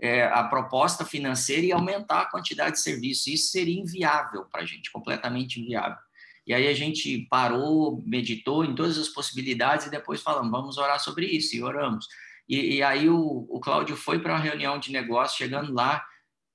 é, 0.00 0.24
a 0.24 0.44
proposta 0.44 1.04
financeira 1.04 1.66
e 1.66 1.72
aumentar 1.72 2.22
a 2.22 2.30
quantidade 2.30 2.72
de 2.72 2.80
serviços. 2.80 3.26
Isso 3.26 3.50
seria 3.50 3.80
inviável 3.80 4.44
para 4.44 4.62
a 4.62 4.64
gente, 4.64 4.90
completamente 4.92 5.60
inviável. 5.60 5.98
E 6.46 6.54
aí 6.54 6.66
a 6.66 6.74
gente 6.74 7.26
parou, 7.28 8.02
meditou 8.06 8.64
em 8.64 8.74
todas 8.74 8.96
as 8.96 9.08
possibilidades 9.08 9.86
e 9.86 9.90
depois 9.90 10.22
falamos, 10.22 10.50
vamos 10.50 10.78
orar 10.78 10.98
sobre 10.98 11.26
isso, 11.26 11.54
e 11.54 11.62
oramos. 11.62 12.06
E, 12.48 12.76
e 12.76 12.82
aí 12.82 13.08
o, 13.08 13.46
o 13.50 13.60
Cláudio 13.60 13.96
foi 13.96 14.18
para 14.18 14.32
uma 14.32 14.40
reunião 14.40 14.78
de 14.78 14.90
negócio, 14.90 15.36
chegando 15.36 15.74
lá, 15.74 16.02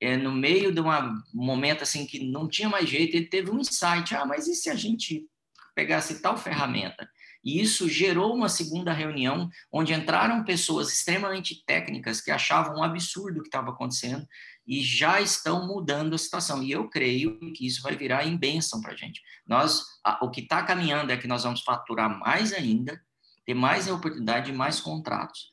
é, 0.03 0.17
no 0.17 0.33
meio 0.33 0.69
de 0.73 0.81
um 0.81 0.91
momento 1.33 1.83
assim 1.83 2.05
que 2.05 2.19
não 2.29 2.45
tinha 2.45 2.67
mais 2.67 2.89
jeito, 2.89 3.15
ele 3.15 3.27
teve 3.27 3.49
um 3.49 3.59
insight, 3.59 4.13
ah, 4.13 4.25
mas 4.25 4.47
e 4.47 4.53
se 4.53 4.69
a 4.69 4.75
gente 4.75 5.25
pegasse 5.73 6.21
tal 6.21 6.37
ferramenta? 6.37 7.09
E 7.41 7.61
isso 7.61 7.87
gerou 7.87 8.35
uma 8.35 8.49
segunda 8.49 8.91
reunião, 8.91 9.49
onde 9.71 9.93
entraram 9.93 10.43
pessoas 10.43 10.91
extremamente 10.91 11.63
técnicas 11.65 12.19
que 12.19 12.31
achavam 12.31 12.79
um 12.79 12.83
absurdo 12.83 13.39
o 13.39 13.41
que 13.43 13.47
estava 13.47 13.71
acontecendo 13.71 14.27
e 14.67 14.81
já 14.81 15.21
estão 15.21 15.67
mudando 15.67 16.15
a 16.15 16.17
situação. 16.17 16.61
E 16.61 16.71
eu 16.71 16.89
creio 16.89 17.39
que 17.53 17.65
isso 17.65 17.81
vai 17.81 17.95
virar 17.95 18.25
em 18.25 18.37
bênção 18.37 18.81
para 18.81 18.91
a 18.91 18.95
gente. 18.95 19.21
Nós, 19.47 19.83
o 20.21 20.29
que 20.29 20.41
está 20.41 20.63
caminhando 20.63 21.11
é 21.11 21.17
que 21.17 21.27
nós 21.27 21.43
vamos 21.43 21.61
faturar 21.61 22.19
mais 22.19 22.51
ainda, 22.51 23.01
ter 23.45 23.53
mais 23.53 23.89
oportunidade 23.89 24.51
e 24.51 24.55
mais 24.55 24.81
contratos. 24.81 25.52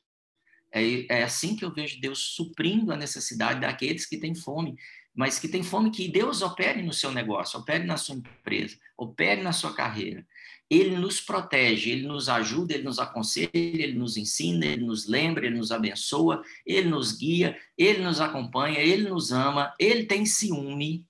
É, 0.73 1.19
é 1.19 1.23
assim 1.25 1.57
que 1.57 1.65
eu 1.65 1.73
vejo 1.73 2.01
Deus 2.01 2.19
suprindo 2.35 2.93
a 2.93 2.97
necessidade 2.97 3.61
daqueles 3.61 4.07
que 4.07 4.19
têm 4.19 4.35
fome, 4.35 4.77
mas 5.15 5.39
que 5.39 5.49
têm 5.49 5.63
fome 5.63 5.91
que 5.91 6.09
Deus 6.09 6.41
opere 6.43 6.83
no 6.83 6.93
seu 6.93 7.11
negócio, 7.11 7.59
opere 7.59 7.85
na 7.85 7.97
sua 7.97 8.15
empresa, 8.15 8.77
opere 8.97 9.43
na 9.43 9.53
sua 9.53 9.75
carreira. 9.75 10.25
Ele 10.69 10.97
nos 10.97 11.21
protege, 11.21 11.91
ele 11.91 12.07
nos 12.07 12.29
ajuda, 12.29 12.75
ele 12.75 12.85
nos 12.85 13.01
aconselha, 13.01 13.51
ele 13.53 13.95
nos 13.95 14.17
ensina, 14.17 14.65
ele 14.65 14.85
nos 14.85 15.09
lembra, 15.09 15.47
ele 15.47 15.59
nos 15.59 15.73
abençoa, 15.73 16.45
ele 16.65 16.89
nos 16.89 17.13
guia, 17.19 17.59
ele 17.77 18.05
nos 18.05 18.21
acompanha, 18.21 18.79
ele 18.79 19.09
nos 19.09 19.33
ama, 19.33 19.75
ele 19.81 20.07
tem 20.07 20.25
ciúme. 20.25 21.05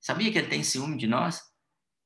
Sabia 0.00 0.30
que 0.30 0.38
ele 0.38 0.48
tem 0.48 0.62
ciúme 0.62 0.96
de 0.96 1.08
nós? 1.08 1.42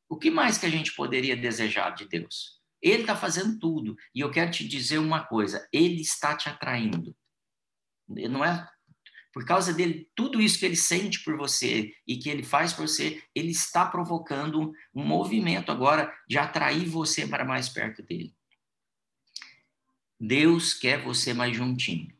O 0.09 0.16
que 0.16 0.30
mais 0.30 0.57
que 0.57 0.64
a 0.64 0.71
gente 0.71 0.95
poderia 0.95 1.37
desejar 1.37 1.90
de 1.90 2.09
Deus? 2.09 2.58
Ele 2.82 3.02
está 3.02 3.16
fazendo 3.16 3.58
tudo. 3.58 3.97
E 4.14 4.20
eu 4.20 4.30
quero 4.30 4.50
te 4.50 4.66
dizer 4.66 4.99
uma 4.99 5.25
coisa: 5.25 5.68
ele 5.73 6.00
está 6.00 6.37
te 6.37 6.49
atraindo. 6.49 7.16
Não 8.08 8.44
é 8.44 8.66
por 9.38 9.44
causa 9.44 9.73
dele, 9.73 10.11
tudo 10.16 10.40
isso 10.40 10.58
que 10.58 10.66
ele 10.66 10.75
sente 10.75 11.23
por 11.23 11.37
você 11.37 11.94
e 12.04 12.16
que 12.16 12.28
ele 12.28 12.42
faz 12.42 12.73
por 12.73 12.88
você, 12.88 13.23
ele 13.32 13.50
está 13.50 13.87
provocando 13.87 14.73
um 14.92 15.04
movimento 15.04 15.70
agora 15.70 16.12
de 16.26 16.37
atrair 16.37 16.88
você 16.88 17.25
para 17.25 17.44
mais 17.44 17.68
perto 17.68 18.02
dele. 18.02 18.35
Deus 20.18 20.75
quer 20.75 21.00
você 21.02 21.32
mais 21.32 21.56
juntinho. 21.56 22.12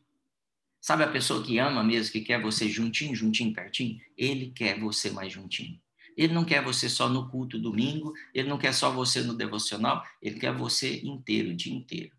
Sabe 0.79 1.03
a 1.03 1.11
pessoa 1.11 1.43
que 1.43 1.57
ama 1.57 1.83
mesmo, 1.83 2.13
que 2.13 2.21
quer 2.21 2.41
você 2.41 2.69
juntinho, 2.69 3.13
juntinho, 3.13 3.53
pertinho? 3.53 3.99
Ele 4.17 4.51
quer 4.51 4.79
você 4.79 5.11
mais 5.11 5.33
juntinho. 5.33 5.77
Ele 6.19 6.33
não 6.33 6.43
quer 6.43 6.61
você 6.61 6.89
só 6.89 7.07
no 7.07 7.29
culto 7.29 7.57
domingo, 7.57 8.13
ele 8.33 8.49
não 8.49 8.57
quer 8.57 8.73
só 8.73 8.91
você 8.91 9.21
no 9.21 9.33
devocional, 9.33 10.05
ele 10.21 10.37
quer 10.37 10.53
você 10.53 10.99
inteiro, 10.99 11.51
o 11.51 11.55
dia 11.55 11.73
inteiro. 11.73 12.13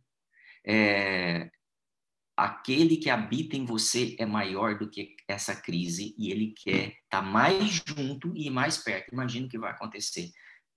É, 0.64 1.50
aquele 2.34 2.96
que 2.96 3.10
habita 3.10 3.58
em 3.58 3.66
você 3.66 4.16
é 4.18 4.24
maior 4.24 4.78
do 4.78 4.88
que 4.88 5.14
essa 5.28 5.54
crise 5.54 6.14
e 6.16 6.30
ele 6.30 6.54
quer 6.56 6.86
estar 6.86 7.20
tá 7.20 7.22
mais 7.22 7.82
junto 7.86 8.34
e 8.34 8.48
mais 8.48 8.78
perto. 8.78 9.12
Imagina 9.12 9.46
o 9.46 9.50
que 9.50 9.58
vai 9.58 9.70
acontecer. 9.70 10.30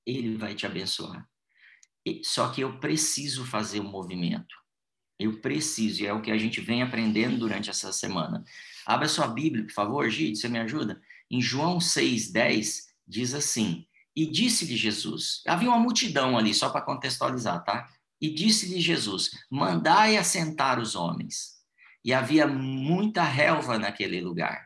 Ele 0.06 0.36
vai 0.36 0.54
te 0.54 0.66
abençoar. 0.66 1.26
Só 2.26 2.50
que 2.52 2.60
eu 2.60 2.78
preciso 2.78 3.46
fazer 3.46 3.80
o 3.80 3.84
um 3.84 3.90
movimento. 3.90 4.54
Eu 5.18 5.40
preciso, 5.40 6.04
e 6.04 6.08
é 6.08 6.12
o 6.12 6.22
que 6.22 6.30
a 6.30 6.38
gente 6.38 6.60
vem 6.60 6.82
aprendendo 6.82 7.38
durante 7.38 7.70
essa 7.70 7.94
semana. 7.94 8.44
Abra 8.86 9.08
sua 9.08 9.28
Bíblia, 9.28 9.64
por 9.64 9.72
favor, 9.72 10.10
Gide, 10.10 10.36
você 10.36 10.50
me 10.50 10.60
ajuda? 10.60 11.02
Em 11.32 11.42
João 11.42 11.78
6,10, 11.78 12.92
diz 13.08 13.34
assim: 13.34 13.86
E 14.16 14.26
disse-lhe 14.26 14.76
Jesus, 14.76 15.42
havia 15.48 15.70
uma 15.70 15.80
multidão 15.80 16.38
ali, 16.38 16.54
só 16.54 16.70
para 16.70 16.82
contextualizar, 16.82 17.64
tá? 17.64 17.88
E 18.22 18.34
disse-lhe 18.34 18.80
Jesus: 18.80 19.32
Mandai 19.50 20.18
assentar 20.18 20.80
os 20.80 20.96
homens. 20.96 21.54
E 22.06 22.14
havia 22.14 22.46
muita 22.46 23.24
relva 23.24 23.80
naquele 23.80 24.20
lugar. 24.20 24.66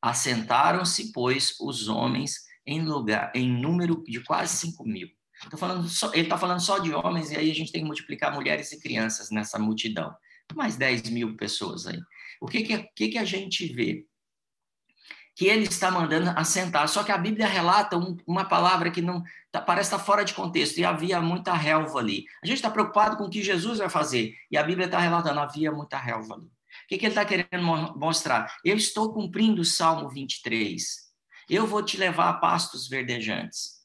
Assentaram-se, 0.00 1.12
pois, 1.12 1.56
os 1.60 1.88
homens 1.88 2.46
em 2.66 2.82
lugar, 2.82 3.32
em 3.34 3.48
número 3.48 4.02
de 4.06 4.20
quase 4.20 4.56
cinco 4.56 4.84
mil. 4.84 5.08
Falando 5.56 5.88
só, 5.88 6.12
ele 6.12 6.22
está 6.22 6.38
falando 6.38 6.60
só 6.60 6.78
de 6.78 6.92
homens, 6.92 7.30
e 7.30 7.36
aí 7.36 7.50
a 7.50 7.54
gente 7.54 7.70
tem 7.70 7.82
que 7.82 7.86
multiplicar 7.86 8.34
mulheres 8.34 8.72
e 8.72 8.80
crianças 8.80 9.30
nessa 9.30 9.58
multidão. 9.58 10.14
Mais 10.54 10.76
10 10.76 11.10
mil 11.10 11.36
pessoas 11.36 11.86
aí. 11.86 12.00
O 12.40 12.46
que, 12.46 12.62
que, 12.62 12.78
que, 12.94 13.08
que 13.08 13.18
a 13.18 13.24
gente 13.24 13.66
vê? 13.72 14.06
Que 15.36 15.46
ele 15.46 15.64
está 15.64 15.90
mandando 15.90 16.30
assentar. 16.30 16.88
Só 16.88 17.04
que 17.04 17.12
a 17.12 17.18
Bíblia 17.18 17.46
relata 17.46 17.96
um, 17.96 18.16
uma 18.26 18.44
palavra 18.44 18.90
que 18.90 19.00
não 19.00 19.22
tá, 19.52 19.60
parece 19.60 19.88
estar 19.88 19.98
tá 19.98 20.04
fora 20.04 20.24
de 20.24 20.34
contexto, 20.34 20.78
e 20.78 20.84
havia 20.84 21.20
muita 21.20 21.52
relva 21.52 21.98
ali. 22.00 22.24
A 22.42 22.46
gente 22.46 22.56
está 22.56 22.70
preocupado 22.70 23.16
com 23.16 23.24
o 23.24 23.30
que 23.30 23.42
Jesus 23.42 23.78
vai 23.78 23.88
fazer, 23.88 24.34
e 24.50 24.56
a 24.56 24.62
Bíblia 24.62 24.86
está 24.86 24.98
relatando, 24.98 25.38
havia 25.38 25.70
muita 25.70 25.98
relva 25.98 26.34
ali. 26.34 26.46
O 26.46 26.88
que, 26.88 26.98
que 26.98 27.06
ele 27.06 27.12
está 27.12 27.24
querendo 27.24 27.64
mostrar? 27.96 28.56
Eu 28.64 28.76
estou 28.76 29.12
cumprindo 29.12 29.62
o 29.62 29.64
Salmo 29.64 30.08
23. 30.08 31.06
Eu 31.48 31.66
vou 31.66 31.82
te 31.82 31.96
levar 31.96 32.28
a 32.30 32.34
pastos 32.34 32.88
verdejantes. 32.88 33.76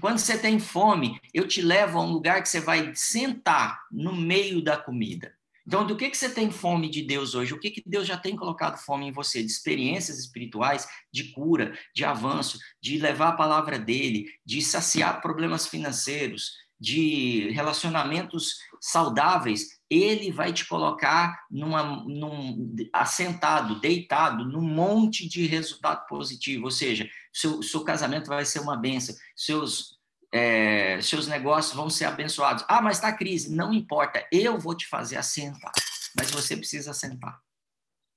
Quando 0.00 0.18
você 0.18 0.38
tem 0.38 0.58
fome, 0.58 1.20
eu 1.32 1.46
te 1.48 1.62
levo 1.62 1.98
a 1.98 2.02
um 2.02 2.10
lugar 2.10 2.42
que 2.42 2.48
você 2.48 2.60
vai 2.60 2.94
sentar 2.94 3.80
no 3.90 4.14
meio 4.14 4.62
da 4.62 4.76
comida. 4.76 5.34
Então, 5.66 5.86
do 5.86 5.96
que, 5.96 6.10
que 6.10 6.16
você 6.16 6.28
tem 6.28 6.50
fome 6.50 6.88
de 6.88 7.02
Deus 7.02 7.34
hoje? 7.34 7.54
O 7.54 7.60
que, 7.60 7.70
que 7.70 7.82
Deus 7.84 8.06
já 8.06 8.16
tem 8.16 8.34
colocado 8.34 8.78
fome 8.78 9.06
em 9.06 9.12
você? 9.12 9.42
De 9.42 9.50
experiências 9.50 10.18
espirituais, 10.18 10.88
de 11.12 11.32
cura, 11.32 11.76
de 11.94 12.04
avanço, 12.04 12.58
de 12.82 12.98
levar 12.98 13.28
a 13.28 13.36
palavra 13.36 13.78
dele, 13.78 14.26
de 14.44 14.62
saciar 14.62 15.20
problemas 15.20 15.66
financeiros, 15.66 16.52
de 16.80 17.50
relacionamentos 17.50 18.58
saudáveis. 18.80 19.78
Ele 19.90 20.32
vai 20.32 20.52
te 20.52 20.66
colocar 20.66 21.44
numa, 21.50 21.82
num, 22.04 22.74
assentado, 22.92 23.78
deitado, 23.80 24.44
num 24.46 24.62
monte 24.62 25.28
de 25.28 25.46
resultado 25.46 26.06
positivo. 26.06 26.64
Ou 26.64 26.70
seja, 26.70 27.08
seu, 27.32 27.62
seu 27.62 27.84
casamento 27.84 28.28
vai 28.28 28.44
ser 28.44 28.60
uma 28.60 28.76
benção, 28.76 29.14
seus, 29.36 29.99
é, 30.32 31.00
seus 31.02 31.26
negócios 31.26 31.74
vão 31.74 31.90
ser 31.90 32.04
abençoados. 32.04 32.64
Ah, 32.68 32.80
mas 32.80 32.98
está 32.98 33.12
crise. 33.12 33.54
Não 33.54 33.72
importa, 33.72 34.26
eu 34.30 34.58
vou 34.58 34.74
te 34.74 34.86
fazer 34.86 35.16
assentar. 35.16 35.72
Mas 36.16 36.30
você 36.30 36.56
precisa 36.56 36.94
sentar. 36.94 37.40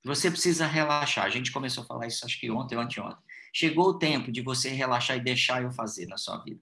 Você 0.03 0.29
precisa 0.29 0.67
relaxar. 0.67 1.25
A 1.25 1.29
gente 1.29 1.51
começou 1.51 1.83
a 1.83 1.87
falar 1.87 2.07
isso 2.07 2.25
acho 2.25 2.39
que 2.39 2.51
ontem 2.51 2.75
ou 2.75 2.81
anteontem. 2.81 3.23
Chegou 3.53 3.89
o 3.89 3.99
tempo 3.99 4.31
de 4.31 4.41
você 4.41 4.69
relaxar 4.69 5.17
e 5.17 5.21
deixar 5.21 5.63
eu 5.63 5.71
fazer 5.71 6.07
na 6.07 6.17
sua 6.17 6.37
vida. 6.43 6.59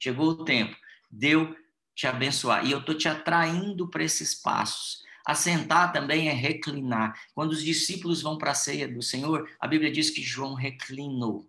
Chegou 0.00 0.28
o 0.28 0.44
tempo. 0.44 0.76
Deu 1.10 1.54
te 1.94 2.06
abençoar. 2.06 2.64
E 2.66 2.72
eu 2.72 2.78
estou 2.78 2.96
te 2.96 3.08
atraindo 3.08 3.88
para 3.88 4.02
esses 4.02 4.34
passos. 4.34 5.02
Assentar 5.24 5.92
também 5.92 6.28
é 6.28 6.32
reclinar. 6.32 7.16
Quando 7.34 7.52
os 7.52 7.62
discípulos 7.62 8.22
vão 8.22 8.36
para 8.36 8.50
a 8.52 8.54
ceia 8.54 8.88
do 8.88 9.02
Senhor, 9.02 9.48
a 9.60 9.68
Bíblia 9.68 9.92
diz 9.92 10.10
que 10.10 10.22
João 10.22 10.54
reclinou 10.54 11.48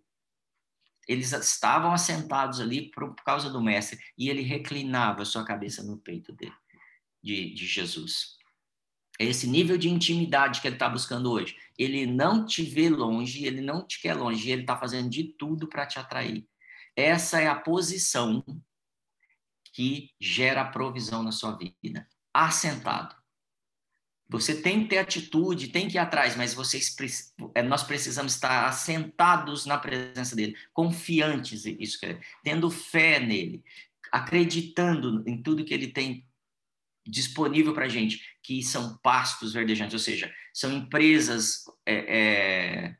eles 1.07 1.31
estavam 1.31 1.93
assentados 1.93 2.59
ali 2.59 2.89
por, 2.91 3.13
por, 3.13 3.23
causa 3.23 3.49
do 3.49 3.61
mestre 3.61 3.99
e 4.17 4.29
ele 4.29 4.41
reclinava 4.41 5.25
sua 5.25 5.43
cabeça 5.43 5.83
no 5.83 5.97
peito 5.97 6.31
dele, 6.33 6.53
de, 7.21 7.53
de 7.53 7.65
Jesus. 7.65 8.37
É 9.19 9.25
esse 9.25 9.47
nível 9.47 9.77
de 9.77 9.89
intimidade 9.89 10.59
que 10.59 10.67
ele 10.67 10.75
está 10.75 10.89
buscando 10.89 11.31
hoje. 11.31 11.55
Ele 11.77 12.05
não 12.05 12.45
te 12.45 12.63
vê 12.63 12.89
longe, 12.89 13.45
ele 13.45 13.61
não 13.61 13.85
te 13.85 14.01
quer 14.01 14.15
longe, 14.15 14.49
ele 14.49 14.61
está 14.61 14.77
fazendo 14.77 15.09
de 15.09 15.23
tudo 15.23 15.67
para 15.67 15.85
te 15.85 15.99
atrair. 15.99 16.47
Essa 16.95 17.39
é 17.39 17.47
a 17.47 17.55
posição 17.55 18.43
que 19.73 20.11
gera 20.19 20.65
provisão 20.65 21.23
na 21.23 21.31
sua 21.31 21.57
vida. 21.57 22.07
Assentado. 22.33 23.15
Você 24.33 24.59
tem 24.59 24.81
que 24.81 24.89
ter 24.89 24.97
atitude, 24.97 25.67
tem 25.67 25.87
que 25.87 25.95
ir 25.95 25.99
atrás, 25.99 26.35
mas 26.35 26.55
vocês, 26.55 26.95
é, 27.53 27.61
nós 27.61 27.83
precisamos 27.83 28.33
estar 28.33 28.65
assentados 28.65 29.67
na 29.67 29.77
presença 29.77 30.35
dele, 30.35 30.57
confiantes, 30.73 31.65
isso 31.65 32.03
é, 32.03 32.19
tendo 32.43 32.71
fé 32.71 33.19
nele, 33.19 33.63
acreditando 34.11 35.23
em 35.27 35.39
tudo 35.39 35.63
que 35.63 35.73
ele 35.73 35.87
tem 35.87 36.27
disponível 37.05 37.75
para 37.75 37.85
a 37.85 37.89
gente, 37.89 38.23
que 38.41 38.63
são 38.63 38.97
pastos 39.03 39.53
verdejantes, 39.53 39.93
ou 39.93 39.99
seja, 39.99 40.33
são 40.51 40.73
empresas 40.73 41.65
é, 41.85 41.93
é, 41.93 42.95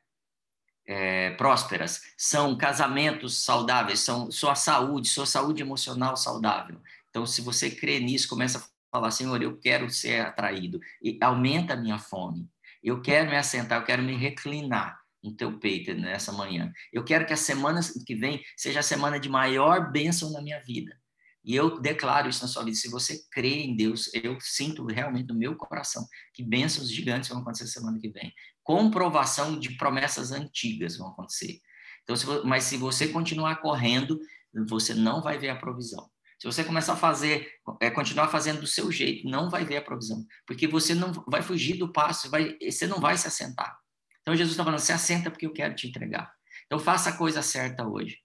é, 0.86 1.32
prósperas, 1.32 2.02
são 2.16 2.56
casamentos 2.56 3.44
saudáveis, 3.44 4.02
são 4.02 4.30
sua 4.30 4.54
saúde, 4.54 5.10
sua 5.10 5.26
saúde 5.26 5.64
emocional 5.64 6.16
saudável. 6.16 6.80
Então, 7.10 7.26
se 7.26 7.42
você 7.42 7.72
crê 7.72 8.00
nisso, 8.00 8.28
começa 8.28 8.60
a 8.60 8.73
falar, 8.94 9.10
Senhor, 9.10 9.42
eu 9.42 9.58
quero 9.58 9.90
ser 9.90 10.22
atraído, 10.22 10.80
e 11.02 11.18
aumenta 11.20 11.74
a 11.74 11.78
minha 11.78 11.98
fome. 11.98 12.48
Eu 12.84 13.02
quero 13.02 13.30
me 13.30 13.36
assentar, 13.36 13.82
eu 13.82 13.86
quero 13.86 14.04
me 14.04 14.16
reclinar 14.16 15.00
no 15.24 15.36
teu 15.36 15.58
peito 15.58 15.94
nessa 15.96 16.32
manhã. 16.32 16.72
Eu 16.92 17.04
quero 17.04 17.26
que 17.26 17.34
a 17.34 17.38
semana 17.38 17.80
que 18.06 18.14
vem 18.14 18.44
seja 18.56 18.82
a 18.82 18.84
semana 18.84 19.20
de 19.20 19.30
maior 19.30 19.92
bênção 19.92 20.32
na 20.32 20.42
minha 20.42 20.62
vida. 20.62 20.96
E 21.44 21.56
eu 21.56 21.80
declaro 21.80 22.30
isso 22.30 22.42
na 22.42 22.48
sua 22.48 22.64
vida. 22.64 22.78
Se 22.78 22.90
você 22.90 23.22
crê 23.32 23.64
em 23.64 23.76
Deus, 23.76 24.10
eu 24.14 24.38
sinto 24.40 24.86
realmente 24.86 25.28
no 25.28 25.36
meu 25.36 25.56
coração 25.56 26.06
que 26.34 26.44
bênçãos 26.44 26.90
gigantes 26.90 27.30
vão 27.30 27.40
acontecer 27.40 27.68
semana 27.68 28.00
que 28.00 28.10
vem. 28.10 28.32
Comprovação 28.62 29.60
de 29.60 29.76
promessas 29.76 30.32
antigas 30.32 30.98
vão 30.98 31.10
acontecer. 31.10 31.60
Então, 32.04 32.16
se, 32.16 32.26
mas 32.46 32.66
se 32.66 32.78
você 32.78 33.08
continuar 33.08 33.58
correndo, 33.58 34.20
você 34.68 34.94
não 34.94 35.22
vai 35.22 35.38
ver 35.38 35.50
a 35.50 35.56
provisão. 35.56 36.10
Se 36.44 36.48
você 36.48 36.62
começar 36.62 36.92
a 36.92 36.98
fazer, 36.98 37.54
é, 37.80 37.90
continuar 37.90 38.28
fazendo 38.28 38.60
do 38.60 38.68
seu 38.68 38.92
jeito, 38.92 39.26
não 39.30 39.50
vai 39.50 39.64
ver 39.64 39.78
a 39.78 39.82
provisão, 39.82 40.28
porque 40.46 40.68
você 40.68 40.94
não 40.94 41.14
vai 41.26 41.42
fugir 41.42 41.78
do 41.78 41.88
passo, 41.88 42.30
vai, 42.30 42.58
você 42.62 42.86
não 42.86 43.00
vai 43.00 43.18
se 43.18 43.26
assentar. 43.26 43.80
Então 44.22 44.36
Jesus 44.36 44.52
está 44.52 44.62
falando, 44.62 44.82
se 44.82 44.92
assenta 44.92 45.32
porque 45.32 45.46
eu 45.46 45.54
quero 45.54 45.74
te 45.74 45.88
entregar. 45.88 46.34
Então 46.66 46.78
faça 46.80 47.12
a 47.12 47.18
coisa 47.18 47.42
certa 47.42 47.88
hoje. 47.88 48.18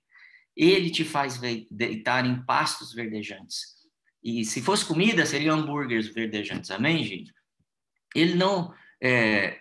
Ele 0.57 0.91
te 0.91 1.05
faz 1.05 1.39
deitar 1.71 2.27
em 2.27 2.45
pastos 2.45 2.93
verdejantes. 2.93 3.77
E 4.21 4.45
se 4.45 4.61
fosse 4.63 4.85
comida, 4.85 5.25
seriam 5.25 5.57
hambúrgueres 5.57 6.09
verdejantes. 6.09 6.73
Amém, 6.73 7.05
gente? 7.05 7.33
Ele 8.17 8.35
não, 8.35 8.75
é, 9.01 9.61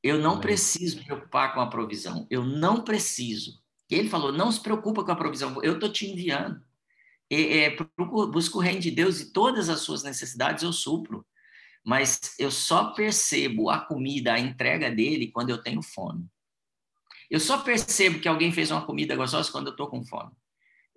eu 0.00 0.20
não 0.20 0.38
preciso 0.38 0.98
me 0.98 1.06
preocupar 1.06 1.52
com 1.52 1.60
a 1.60 1.68
provisão. 1.68 2.24
Eu 2.30 2.44
não 2.44 2.84
preciso. 2.84 3.60
Ele 3.90 4.08
falou, 4.08 4.30
não 4.30 4.52
se 4.52 4.60
preocupa 4.60 5.02
com 5.02 5.10
a 5.10 5.16
provisão. 5.16 5.60
Eu 5.60 5.74
estou 5.74 5.90
te 5.90 6.06
enviando 6.06 6.64
é, 7.30 7.76
busco 8.30 8.58
o 8.58 8.60
reino 8.60 8.80
de 8.80 8.90
Deus 8.90 9.20
e 9.20 9.32
todas 9.32 9.68
as 9.68 9.80
suas 9.80 10.02
necessidades 10.02 10.62
eu 10.62 10.72
supro. 10.72 11.26
Mas 11.84 12.34
eu 12.38 12.50
só 12.50 12.92
percebo 12.92 13.70
a 13.70 13.78
comida, 13.78 14.32
a 14.32 14.40
entrega 14.40 14.90
dele 14.90 15.30
quando 15.30 15.50
eu 15.50 15.62
tenho 15.62 15.82
fome. 15.82 16.26
Eu 17.30 17.40
só 17.40 17.58
percebo 17.58 18.20
que 18.20 18.28
alguém 18.28 18.52
fez 18.52 18.70
uma 18.70 18.84
comida 18.84 19.16
gostosa 19.16 19.50
quando 19.50 19.68
eu 19.68 19.72
estou 19.72 19.88
com 19.88 20.04
fome. 20.04 20.32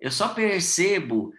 Eu 0.00 0.10
só 0.10 0.28
percebo 0.28 1.32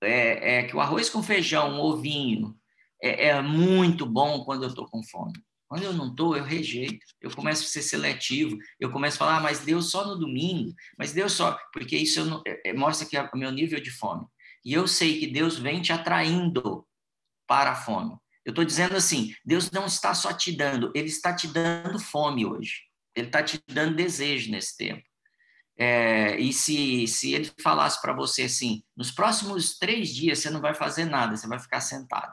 é, 0.00 0.58
é, 0.58 0.62
que 0.64 0.76
o 0.76 0.80
arroz 0.80 1.08
com 1.08 1.22
feijão, 1.22 1.72
um 1.72 1.80
ovinho, 1.80 2.56
é, 3.02 3.28
é 3.28 3.42
muito 3.42 4.06
bom 4.06 4.44
quando 4.44 4.62
eu 4.62 4.68
estou 4.68 4.86
com 4.88 5.02
fome. 5.02 5.34
Quando 5.68 5.82
eu 5.82 5.92
não 5.92 6.08
estou, 6.08 6.36
eu 6.36 6.44
rejeito. 6.44 7.04
Eu 7.20 7.30
começo 7.30 7.64
a 7.64 7.66
ser 7.66 7.82
seletivo. 7.82 8.56
Eu 8.78 8.90
começo 8.90 9.16
a 9.16 9.18
falar, 9.18 9.36
ah, 9.38 9.40
mas 9.40 9.60
Deus 9.60 9.90
só 9.90 10.06
no 10.06 10.16
domingo. 10.16 10.74
Mas 10.98 11.12
Deus 11.12 11.32
só. 11.32 11.58
Porque 11.72 11.96
isso 11.96 12.24
não, 12.24 12.42
é, 12.46 12.70
é, 12.70 12.72
mostra 12.72 13.06
que 13.06 13.16
é 13.16 13.22
o 13.22 13.36
meu 13.36 13.50
nível 13.50 13.80
de 13.80 13.90
fome. 13.90 14.24
E 14.64 14.72
eu 14.72 14.86
sei 14.86 15.18
que 15.18 15.26
Deus 15.26 15.58
vem 15.58 15.82
te 15.82 15.92
atraindo 15.92 16.86
para 17.46 17.72
a 17.72 17.76
fome. 17.76 18.16
Eu 18.44 18.50
estou 18.50 18.64
dizendo 18.64 18.96
assim: 18.96 19.34
Deus 19.44 19.70
não 19.70 19.86
está 19.86 20.14
só 20.14 20.32
te 20.32 20.52
dando, 20.52 20.92
Ele 20.94 21.08
está 21.08 21.34
te 21.34 21.48
dando 21.48 21.98
fome 21.98 22.46
hoje. 22.46 22.82
Ele 23.14 23.26
está 23.26 23.42
te 23.42 23.60
dando 23.66 23.96
desejo 23.96 24.50
nesse 24.50 24.76
tempo. 24.76 25.02
É, 25.78 26.38
e 26.40 26.52
se, 26.54 27.06
se 27.06 27.34
ele 27.34 27.50
falasse 27.60 28.00
para 28.00 28.12
você 28.14 28.42
assim: 28.42 28.82
nos 28.96 29.10
próximos 29.10 29.78
três 29.78 30.08
dias 30.14 30.38
você 30.38 30.48
não 30.48 30.60
vai 30.60 30.74
fazer 30.74 31.04
nada, 31.04 31.36
você 31.36 31.46
vai 31.46 31.58
ficar 31.58 31.80
sentado. 31.80 32.32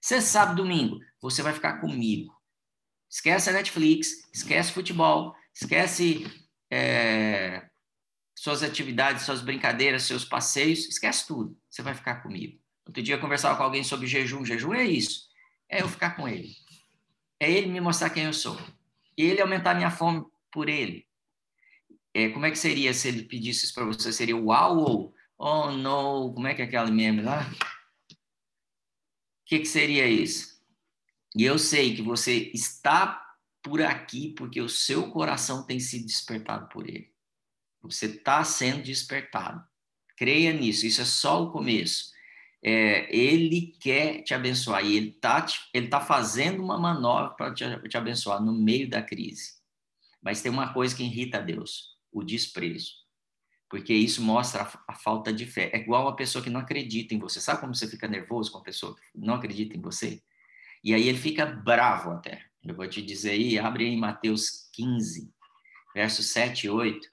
Você 0.00 0.20
sabe 0.20 0.56
domingo, 0.56 0.98
você 1.20 1.42
vai 1.42 1.52
ficar 1.52 1.80
comigo. 1.80 2.32
Esquece 3.12 3.50
a 3.50 3.52
Netflix, 3.52 4.26
esquece 4.32 4.72
futebol, 4.72 5.36
esquece 5.54 6.24
é, 6.70 7.68
suas 8.34 8.62
atividades, 8.62 9.24
suas 9.24 9.42
brincadeiras, 9.42 10.04
seus 10.04 10.24
passeios, 10.24 10.88
esquece 10.88 11.26
tudo. 11.26 11.54
Você 11.68 11.82
vai 11.82 11.92
ficar 11.92 12.22
comigo. 12.22 12.58
Outro 12.86 13.02
dia 13.02 13.16
eu 13.16 13.20
conversava 13.20 13.54
com 13.58 13.64
alguém 13.64 13.84
sobre 13.84 14.06
jejum. 14.06 14.46
Jejum 14.46 14.72
é 14.72 14.84
isso. 14.84 15.28
É 15.68 15.82
eu 15.82 15.88
ficar 15.90 16.16
com 16.16 16.26
ele. 16.26 16.56
É 17.38 17.50
ele 17.52 17.66
me 17.66 17.82
mostrar 17.82 18.08
quem 18.08 18.24
eu 18.24 18.32
sou. 18.32 18.58
E 19.16 19.24
ele 19.24 19.42
aumentar 19.42 19.74
minha 19.74 19.90
fome 19.90 20.24
por 20.50 20.70
ele. 20.70 21.06
É, 22.14 22.30
como 22.30 22.46
é 22.46 22.50
que 22.50 22.58
seria 22.58 22.94
se 22.94 23.08
ele 23.08 23.24
pedisse 23.24 23.66
isso 23.66 23.74
para 23.74 23.84
você? 23.84 24.10
Seria 24.10 24.36
uau 24.38 24.78
ou 24.78 25.14
oh 25.36 25.70
no? 25.70 26.32
Como 26.32 26.48
é 26.48 26.54
que 26.54 26.62
é 26.62 26.64
aquele 26.64 26.90
meme 26.90 27.20
lá? 27.20 27.42
O 28.10 29.44
que, 29.44 29.58
que 29.58 29.66
seria 29.66 30.06
isso? 30.06 30.51
E 31.34 31.44
eu 31.44 31.58
sei 31.58 31.94
que 31.96 32.02
você 32.02 32.50
está 32.54 33.22
por 33.62 33.80
aqui 33.80 34.34
porque 34.36 34.60
o 34.60 34.68
seu 34.68 35.10
coração 35.10 35.64
tem 35.64 35.80
sido 35.80 36.06
despertado 36.06 36.68
por 36.68 36.88
ele. 36.88 37.10
Você 37.80 38.06
está 38.06 38.44
sendo 38.44 38.82
despertado. 38.82 39.64
Creia 40.16 40.52
nisso, 40.52 40.86
isso 40.86 41.00
é 41.00 41.04
só 41.04 41.42
o 41.42 41.50
começo. 41.50 42.12
É, 42.64 43.14
ele 43.14 43.76
quer 43.80 44.22
te 44.22 44.34
abençoar 44.34 44.84
e 44.84 44.96
ele 44.96 45.08
está 45.08 45.44
tá 45.90 46.00
fazendo 46.00 46.62
uma 46.62 46.78
manobra 46.78 47.30
para 47.30 47.52
te, 47.52 47.64
te 47.88 47.96
abençoar 47.96 48.40
no 48.40 48.52
meio 48.52 48.88
da 48.88 49.02
crise. 49.02 49.54
Mas 50.22 50.42
tem 50.42 50.52
uma 50.52 50.72
coisa 50.72 50.94
que 50.94 51.02
irrita 51.02 51.38
a 51.38 51.40
Deus: 51.40 51.96
o 52.12 52.22
desprezo. 52.22 52.92
Porque 53.68 53.92
isso 53.92 54.22
mostra 54.22 54.62
a, 54.62 54.92
a 54.92 54.94
falta 54.94 55.32
de 55.32 55.46
fé. 55.46 55.70
É 55.72 55.78
igual 55.78 56.06
a 56.06 56.14
pessoa 56.14 56.44
que 56.44 56.50
não 56.50 56.60
acredita 56.60 57.14
em 57.14 57.18
você. 57.18 57.40
Sabe 57.40 57.60
como 57.60 57.74
você 57.74 57.88
fica 57.88 58.06
nervoso 58.06 58.52
com 58.52 58.58
a 58.58 58.62
pessoa 58.62 58.94
que 58.94 59.18
não 59.18 59.34
acredita 59.34 59.76
em 59.76 59.80
você? 59.80 60.22
E 60.82 60.92
aí 60.94 61.08
ele 61.08 61.18
fica 61.18 61.46
bravo 61.46 62.10
até. 62.10 62.44
Eu 62.62 62.74
vou 62.74 62.88
te 62.88 63.02
dizer 63.02 63.30
aí, 63.30 63.58
abre 63.58 63.84
em 63.86 63.98
Mateus 63.98 64.68
15, 64.72 65.32
versos 65.94 66.26
7 66.30 66.66
e 66.66 66.70
8. 66.70 67.08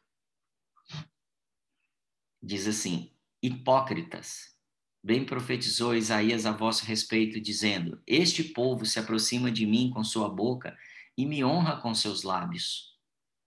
Diz 2.42 2.68
assim: 2.68 3.12
Hipócritas, 3.42 4.56
bem 5.04 5.26
profetizou 5.26 5.96
Isaías 5.96 6.46
a 6.46 6.52
vosso 6.52 6.86
respeito, 6.86 7.42
dizendo: 7.42 8.02
Este 8.08 8.44
povo 8.44 8.86
se 8.86 9.00
aproxima 9.00 9.52
de 9.52 9.66
mim 9.66 9.92
com 9.92 10.04
sua 10.04 10.30
boca 10.30 10.78
e 11.18 11.26
me 11.26 11.44
honra 11.44 11.82
com 11.82 11.94
seus 11.94 12.24
lábios. 12.24 12.98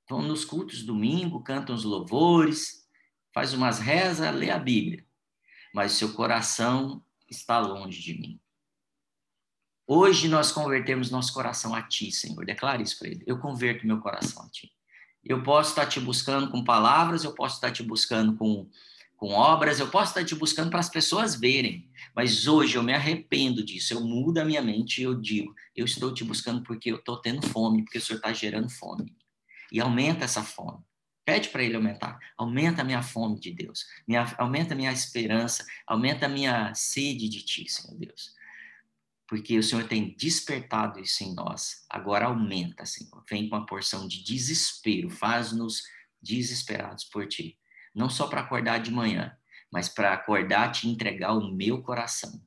Vão 0.09 0.23
nos 0.23 0.45
cultos 0.45 0.83
domingo, 0.83 1.43
cantam 1.43 1.75
os 1.75 1.85
louvores, 1.85 2.87
faz 3.33 3.55
umas 3.55 3.79
rezas, 3.79 4.35
lê 4.35 4.51
a 4.51 4.59
Bíblia, 4.59 5.07
mas 5.73 5.93
seu 5.93 6.13
coração 6.13 7.03
está 7.31 7.59
longe 7.59 8.01
de 8.01 8.15
mim. 8.15 8.42
Hoje 9.87 10.29
nós 10.29 10.53
convertemos 10.53 11.11
nosso 11.11 11.33
coração 11.33 11.75
a 11.75 11.83
Ti, 11.83 12.13
Senhor. 12.13 12.45
Declare 12.45 12.83
isso 12.83 12.99
para 12.99 13.09
Ele. 13.09 13.23
Eu 13.27 13.39
converto 13.39 13.87
meu 13.87 13.99
coração 13.99 14.45
a 14.45 14.49
Ti. 14.49 14.73
Eu 15.25 15.43
posso 15.43 15.71
estar 15.71 15.87
te 15.87 16.01
buscando 16.01 16.51
com 16.51 16.65
palavras, 16.65 17.25
eu 17.25 17.33
posso 17.33 17.57
estar 17.57 17.71
te 17.71 17.83
buscando 17.83 18.35
com, 18.37 18.69
com 19.17 19.31
obras, 19.31 19.79
eu 19.81 19.89
posso 19.89 20.11
estar 20.11 20.25
te 20.25 20.35
buscando 20.35 20.71
para 20.71 20.81
as 20.81 20.89
pessoas 20.89 21.35
verem. 21.35 21.89
Mas 22.15 22.47
hoje 22.47 22.77
eu 22.77 22.83
me 22.83 22.93
arrependo 22.93 23.65
disso. 23.65 23.93
Eu 23.93 24.01
mudo 24.01 24.39
a 24.39 24.45
minha 24.45 24.63
mente 24.63 25.01
e 25.01 25.05
eu 25.05 25.15
digo: 25.15 25.55
eu 25.75 25.85
estou 25.85 26.15
te 26.15 26.25
buscando 26.25 26.63
porque 26.63 26.91
eu 26.91 26.97
estou 26.97 27.17
tendo 27.17 27.47
fome, 27.49 27.85
porque 27.85 27.99
o 27.99 28.01
Senhor 28.01 28.19
está 28.19 28.33
gerando 28.33 28.69
fome. 28.69 29.17
E 29.71 29.81
aumenta 29.81 30.25
essa 30.25 30.43
fome. 30.43 30.79
Pede 31.25 31.49
para 31.49 31.63
ele 31.63 31.77
aumentar. 31.77 32.19
Aumenta 32.37 32.83
a 32.83 32.85
minha 32.85 33.03
fome 33.03 33.39
de 33.39 33.53
Deus. 33.53 33.87
Minha, 34.07 34.33
aumenta 34.39 34.75
a 34.75 34.77
minha 34.77 34.93
esperança. 34.93 35.65
Aumenta 35.87 36.27
a 36.27 36.29
minha 36.29 36.75
sede 36.75 37.29
de 37.29 37.43
ti, 37.43 37.69
Senhor 37.69 37.97
Deus 37.97 38.42
porque 39.33 39.59
o 39.59 39.63
Senhor 39.63 39.89
tem 39.89 40.15
despertado 40.15 41.01
isso 41.01 41.25
em 41.25 41.33
nós. 41.33 41.87
Agora 41.89 42.27
aumenta, 42.27 42.85
Senhor. 42.85 43.25
Vem 43.27 43.49
com 43.49 43.57
uma 43.57 43.65
porção 43.65 44.07
de 44.07 44.23
desespero, 44.23 45.09
faz-nos 45.09 45.85
desesperados 46.21 47.05
por 47.05 47.27
ti. 47.27 47.59
Não 47.95 48.11
só 48.11 48.27
para 48.27 48.43
acordar 48.43 48.83
de 48.83 48.91
manhã, 48.91 49.35
mas 49.73 49.89
para 49.89 50.13
acordar 50.13 50.71
te 50.71 50.87
entregar 50.87 51.33
o 51.33 51.51
meu 51.51 51.81
coração. 51.81 52.47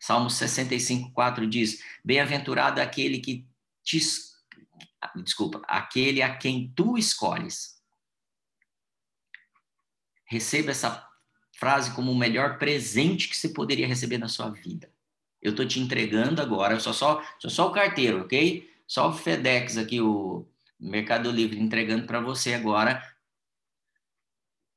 Salmo 0.00 0.30
65, 0.30 1.12
4 1.12 1.46
diz: 1.46 1.82
Bem-aventurado 2.02 2.80
aquele 2.80 3.18
que 3.18 3.46
te. 3.82 4.00
Desculpa, 5.16 5.60
aquele 5.66 6.22
a 6.22 6.34
quem 6.34 6.72
tu 6.74 6.96
escolhes. 6.96 7.82
Receba 10.24 10.70
essa 10.70 11.06
frase 11.52 11.94
como 11.94 12.10
o 12.10 12.16
melhor 12.16 12.58
presente 12.58 13.28
que 13.28 13.36
você 13.36 13.50
poderia 13.50 13.86
receber 13.86 14.16
na 14.16 14.26
sua 14.26 14.48
vida 14.48 14.93
eu 15.44 15.50
estou 15.50 15.68
te 15.68 15.78
entregando 15.78 16.40
agora, 16.40 16.80
sou 16.80 16.94
só, 16.94 17.22
sou 17.38 17.50
só 17.50 17.68
o 17.68 17.72
carteiro, 17.72 18.22
ok? 18.22 18.66
Só 18.86 19.10
o 19.10 19.12
FedEx 19.12 19.76
aqui, 19.76 20.00
o 20.00 20.48
Mercado 20.80 21.30
Livre, 21.30 21.60
entregando 21.60 22.06
para 22.06 22.18
você 22.18 22.54
agora 22.54 23.02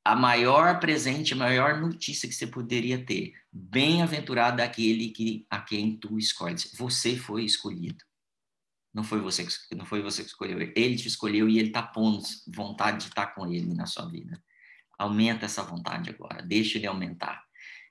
a 0.03 0.15
maior 0.15 0.79
presente, 0.79 1.33
a 1.33 1.37
maior 1.37 1.79
notícia 1.79 2.27
que 2.27 2.35
você 2.35 2.45
poderia 2.45 3.03
ter. 3.03 3.33
Bem-aventurado 3.51 4.61
aquele 4.61 5.09
que, 5.09 5.45
a 5.49 5.59
quem 5.61 5.97
tu 5.97 6.17
escolhes. 6.17 6.73
Você 6.77 7.15
foi 7.15 7.45
escolhido. 7.45 8.03
Não 8.93 9.03
foi 9.03 9.21
você 9.21 9.45
que, 9.45 9.75
não 9.75 9.85
foi 9.85 10.01
você 10.01 10.21
que 10.21 10.29
escolheu. 10.29 10.59
Ele 10.75 10.95
te 10.97 11.07
escolheu 11.07 11.47
e 11.47 11.59
ele 11.59 11.69
está 11.69 11.83
pondo 11.83 12.21
vontade 12.47 12.99
de 12.99 13.07
estar 13.09 13.27
com 13.27 13.47
ele 13.47 13.73
na 13.73 13.85
sua 13.85 14.05
vida. 14.05 14.41
Aumenta 14.97 15.45
essa 15.45 15.63
vontade 15.63 16.09
agora. 16.09 16.41
Deixa 16.41 16.77
ele 16.77 16.87
aumentar. 16.87 17.45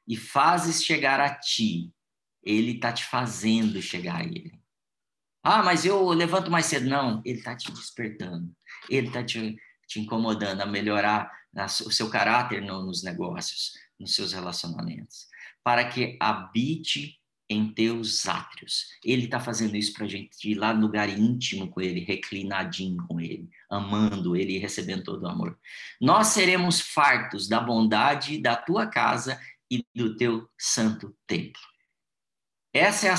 E 0.07 0.17
fazes 0.17 0.85
chegar 0.85 1.21
a 1.21 1.35
ti 1.35 1.93
ele 2.47 2.73
está 2.73 2.93
te 2.93 3.05
fazendo 3.05 3.83
chegar 3.83 4.21
a 4.21 4.25
ele. 4.25 4.53
Ah, 5.43 5.63
mas 5.63 5.85
eu 5.85 6.09
levanto 6.11 6.51
mais 6.51 6.67
cedo. 6.67 6.89
Não, 6.89 7.21
ele 7.25 7.39
está 7.39 7.57
te 7.57 7.71
despertando. 7.73 8.55
Ele 8.89 9.09
está 9.09 9.25
te, 9.25 9.57
te 9.87 10.01
incomodando 10.01 10.61
a 10.61 10.67
melhorar 10.67 11.31
o 11.85 11.91
seu 11.91 12.09
caráter 12.09 12.63
no, 12.63 12.85
nos 12.85 13.03
negócios, 13.03 13.73
nos 13.99 14.15
seus 14.15 14.33
relacionamentos, 14.33 15.27
para 15.65 15.89
que 15.89 16.17
habite 16.21 17.19
em 17.49 17.73
teus 17.73 18.27
átrios. 18.27 18.87
Ele 19.05 19.25
está 19.25 19.41
fazendo 19.41 19.77
isso 19.77 19.93
para 19.93 20.05
a 20.05 20.09
gente 20.09 20.51
ir 20.51 20.55
lá 20.55 20.75
no 20.75 20.83
lugar 20.83 21.09
íntimo 21.09 21.69
com 21.69 21.81
ele, 21.81 22.01
reclinadinho 22.01 23.05
com 23.07 23.21
ele, 23.21 23.49
amando 23.71 24.37
ele 24.37 24.57
e 24.57 24.59
recebendo 24.59 25.05
todo 25.05 25.23
o 25.23 25.29
amor. 25.29 25.59
Nós 26.01 26.29
seremos 26.29 26.81
fartos 26.81 27.49
da 27.49 27.61
bondade 27.61 28.41
da 28.41 28.57
tua 28.57 28.87
casa 28.87 29.41
e 29.71 29.85
do 29.95 30.17
teu 30.17 30.49
santo 30.59 31.17
templo. 31.27 31.63
Essa 32.77 33.07
é 33.07 33.11
a 33.11 33.17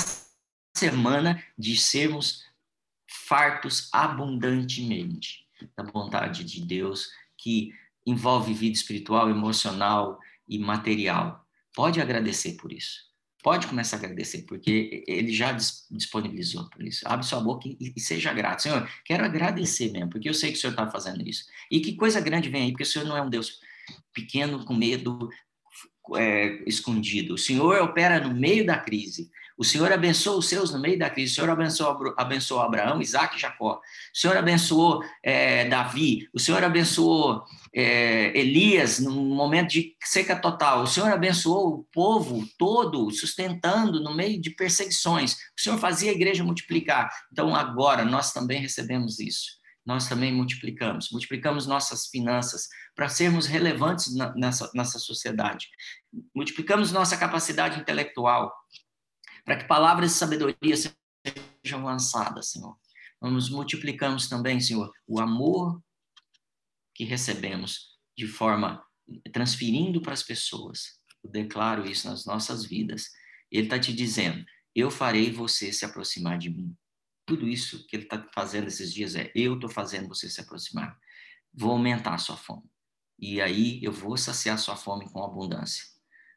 semana 0.76 1.42
de 1.58 1.76
sermos 1.76 2.44
fartos 3.26 3.88
abundantemente 3.92 5.48
da 5.76 5.82
vontade 5.82 6.44
de 6.44 6.64
Deus, 6.64 7.08
que 7.36 7.72
envolve 8.06 8.54
vida 8.54 8.76
espiritual, 8.76 9.28
emocional 9.28 10.20
e 10.46 10.60
material. 10.60 11.44
Pode 11.74 12.00
agradecer 12.00 12.52
por 12.52 12.72
isso. 12.72 13.08
Pode 13.42 13.66
começar 13.66 13.96
a 13.96 13.98
agradecer, 13.98 14.42
porque 14.42 15.04
ele 15.08 15.32
já 15.32 15.50
disponibilizou 15.90 16.70
por 16.70 16.84
isso. 16.84 17.02
Abre 17.04 17.26
sua 17.26 17.40
boca 17.40 17.68
e, 17.68 18.00
seja 18.00 18.32
grato. 18.32 18.62
Senhor, 18.62 18.88
quero 19.04 19.24
agradecer 19.24 19.90
mesmo, 19.90 20.10
porque 20.10 20.28
eu 20.28 20.34
sei 20.34 20.52
que 20.52 20.58
o 20.58 20.60
Senhor 20.60 20.72
está 20.72 20.88
fazendo 20.88 21.28
isso. 21.28 21.46
E 21.68 21.80
que 21.80 21.96
coisa 21.96 22.20
grande 22.20 22.48
vem 22.48 22.62
aí, 22.62 22.70
porque 22.70 22.84
o 22.84 22.86
Senhor 22.86 23.06
não 23.06 23.16
é 23.16 23.22
um 23.22 23.30
Deus 23.30 23.60
pequeno, 24.12 24.64
com 24.64 24.74
medo, 24.74 25.28
é, 26.16 26.62
escondido. 26.64 27.34
O 27.34 27.38
Senhor 27.38 27.82
opera 27.82 28.20
no 28.20 28.32
meio 28.32 28.64
da 28.64 28.78
crise. 28.78 29.30
O 29.58 29.64
Senhor 29.64 29.92
abençoou 29.92 30.38
os 30.38 30.48
seus 30.48 30.72
no 30.72 30.78
meio 30.78 30.96
da 30.96 31.10
crise. 31.10 31.32
O 31.32 31.34
Senhor 31.34 31.50
abençoou, 31.50 32.14
abençoou 32.16 32.60
Abraão, 32.60 33.02
Isaac 33.02 33.36
e 33.36 33.40
Jacó. 33.40 33.80
O 34.14 34.16
Senhor 34.16 34.36
abençoou 34.36 35.02
é, 35.20 35.64
Davi. 35.68 36.28
O 36.32 36.38
Senhor 36.38 36.62
abençoou 36.62 37.42
é, 37.74 38.38
Elias 38.38 39.00
num 39.00 39.34
momento 39.34 39.70
de 39.70 39.96
seca 40.00 40.36
total. 40.36 40.84
O 40.84 40.86
Senhor 40.86 41.10
abençoou 41.10 41.74
o 41.74 41.84
povo 41.92 42.48
todo, 42.56 43.10
sustentando 43.10 44.00
no 44.00 44.14
meio 44.14 44.40
de 44.40 44.50
perseguições. 44.50 45.32
O 45.58 45.60
Senhor 45.60 45.76
fazia 45.76 46.12
a 46.12 46.14
igreja 46.14 46.44
multiplicar. 46.44 47.10
Então, 47.32 47.52
agora, 47.52 48.04
nós 48.04 48.32
também 48.32 48.60
recebemos 48.60 49.18
isso. 49.18 49.58
Nós 49.84 50.08
também 50.08 50.32
multiplicamos. 50.32 51.08
Multiplicamos 51.10 51.66
nossas 51.66 52.06
finanças 52.06 52.68
para 52.94 53.08
sermos 53.08 53.46
relevantes 53.46 54.14
na, 54.14 54.32
nessa, 54.36 54.70
nessa 54.72 55.00
sociedade. 55.00 55.66
Multiplicamos 56.32 56.92
nossa 56.92 57.16
capacidade 57.16 57.80
intelectual 57.80 58.52
para 59.48 59.56
que 59.56 59.64
palavras 59.64 60.10
de 60.10 60.18
sabedoria 60.18 60.76
sejam 60.76 61.82
lançadas, 61.82 62.50
Senhor. 62.50 62.78
Nós 63.18 63.48
multiplicamos 63.48 64.28
também, 64.28 64.60
Senhor, 64.60 64.92
o 65.06 65.18
amor 65.18 65.82
que 66.94 67.02
recebemos 67.02 67.98
de 68.14 68.26
forma 68.26 68.84
transferindo 69.32 70.02
para 70.02 70.12
as 70.12 70.22
pessoas. 70.22 71.00
Eu 71.24 71.30
declaro 71.30 71.90
isso 71.90 72.10
nas 72.10 72.26
nossas 72.26 72.66
vidas. 72.66 73.08
Ele 73.50 73.64
está 73.64 73.78
te 73.78 73.90
dizendo: 73.90 74.44
eu 74.74 74.90
farei 74.90 75.32
você 75.32 75.72
se 75.72 75.82
aproximar 75.82 76.36
de 76.36 76.50
mim. 76.50 76.76
Tudo 77.24 77.48
isso 77.48 77.86
que 77.86 77.96
ele 77.96 78.02
está 78.02 78.22
fazendo 78.34 78.68
esses 78.68 78.92
dias 78.92 79.14
é: 79.14 79.32
eu 79.34 79.54
estou 79.54 79.70
fazendo 79.70 80.08
você 80.08 80.28
se 80.28 80.42
aproximar. 80.42 80.94
Vou 81.54 81.70
aumentar 81.70 82.12
a 82.12 82.18
sua 82.18 82.36
fome. 82.36 82.68
E 83.18 83.40
aí 83.40 83.82
eu 83.82 83.92
vou 83.92 84.14
saciar 84.18 84.58
sua 84.58 84.76
fome 84.76 85.10
com 85.10 85.24
abundância. 85.24 85.84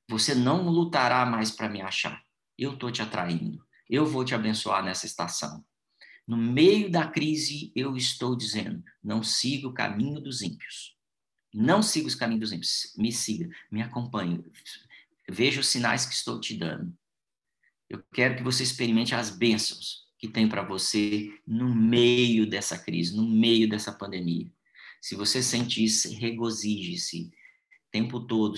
Você 0.08 0.34
não 0.34 0.70
lutará 0.70 1.26
mais 1.26 1.52
para 1.52 1.68
me 1.68 1.82
achar 1.82 2.24
eu 2.64 2.74
estou 2.74 2.92
te 2.92 3.02
atraindo. 3.02 3.66
Eu 3.90 4.06
vou 4.06 4.24
te 4.24 4.36
abençoar 4.36 4.84
nessa 4.84 5.06
estação. 5.06 5.66
No 6.28 6.38
meio 6.38 6.90
da 6.90 7.08
crise, 7.08 7.72
eu 7.76 7.98
estou 7.98 8.36
dizendo: 8.36 8.84
não 9.04 9.24
siga 9.24 9.68
o 9.68 9.74
caminho 9.74 10.22
dos 10.22 10.42
ímpios. 10.42 10.96
Não 11.54 11.82
siga 11.82 12.08
os 12.08 12.16
caminhos 12.16 12.42
dos 12.42 12.54
ímpios. 12.54 12.94
Me 12.98 13.12
siga, 13.12 13.50
me 13.70 13.82
acompanhe. 13.82 14.44
Veja 15.30 15.60
os 15.60 15.68
sinais 15.68 16.06
que 16.06 16.14
estou 16.14 16.40
te 16.40 16.56
dando. 16.56 16.96
Eu 17.90 18.02
quero 18.14 18.38
que 18.38 18.44
você 18.44 18.64
experimente 18.64 19.14
as 19.14 19.30
bênçãos 19.30 20.08
que 20.18 20.28
tem 20.28 20.48
para 20.48 20.62
você 20.64 21.30
no 21.46 21.74
meio 21.76 22.48
dessa 22.48 22.78
crise, 22.78 23.16
no 23.16 23.28
meio 23.28 23.68
dessa 23.68 23.92
pandemia. 23.92 24.50
Se 25.02 25.16
você 25.16 25.42
sentir 25.42 25.86
isso, 25.86 26.14
regozije-se 26.16 27.26
o 27.26 27.32
tempo 27.92 28.20
todo. 28.22 28.56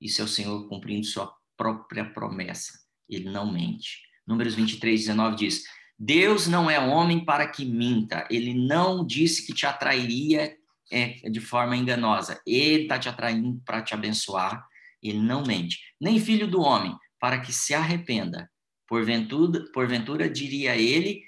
Isso 0.00 0.20
é 0.20 0.24
o 0.24 0.28
Senhor 0.28 0.66
cumprindo 0.68 1.06
sua 1.06 1.37
própria 1.58 2.04
promessa. 2.04 2.72
Ele 3.08 3.28
não 3.28 3.52
mente. 3.52 4.02
Números 4.26 4.54
23, 4.54 5.00
19 5.00 5.36
diz: 5.36 5.64
Deus 5.98 6.46
não 6.46 6.70
é 6.70 6.78
homem 6.78 7.24
para 7.24 7.46
que 7.48 7.64
minta. 7.64 8.26
Ele 8.30 8.54
não 8.54 9.04
disse 9.04 9.44
que 9.44 9.52
te 9.52 9.66
atrairia 9.66 10.56
é, 10.90 11.28
de 11.28 11.40
forma 11.40 11.76
enganosa. 11.76 12.40
Ele 12.46 12.84
está 12.84 12.98
te 12.98 13.08
atraindo 13.08 13.60
para 13.64 13.82
te 13.82 13.92
abençoar. 13.92 14.66
Ele 15.02 15.18
não 15.18 15.42
mente. 15.42 15.80
Nem 16.00 16.20
filho 16.20 16.48
do 16.48 16.60
homem 16.60 16.96
para 17.20 17.40
que 17.40 17.52
se 17.52 17.74
arrependa. 17.74 18.50
Porventura, 18.86 19.64
porventura 19.72 20.30
diria 20.30 20.76
ele 20.76 21.22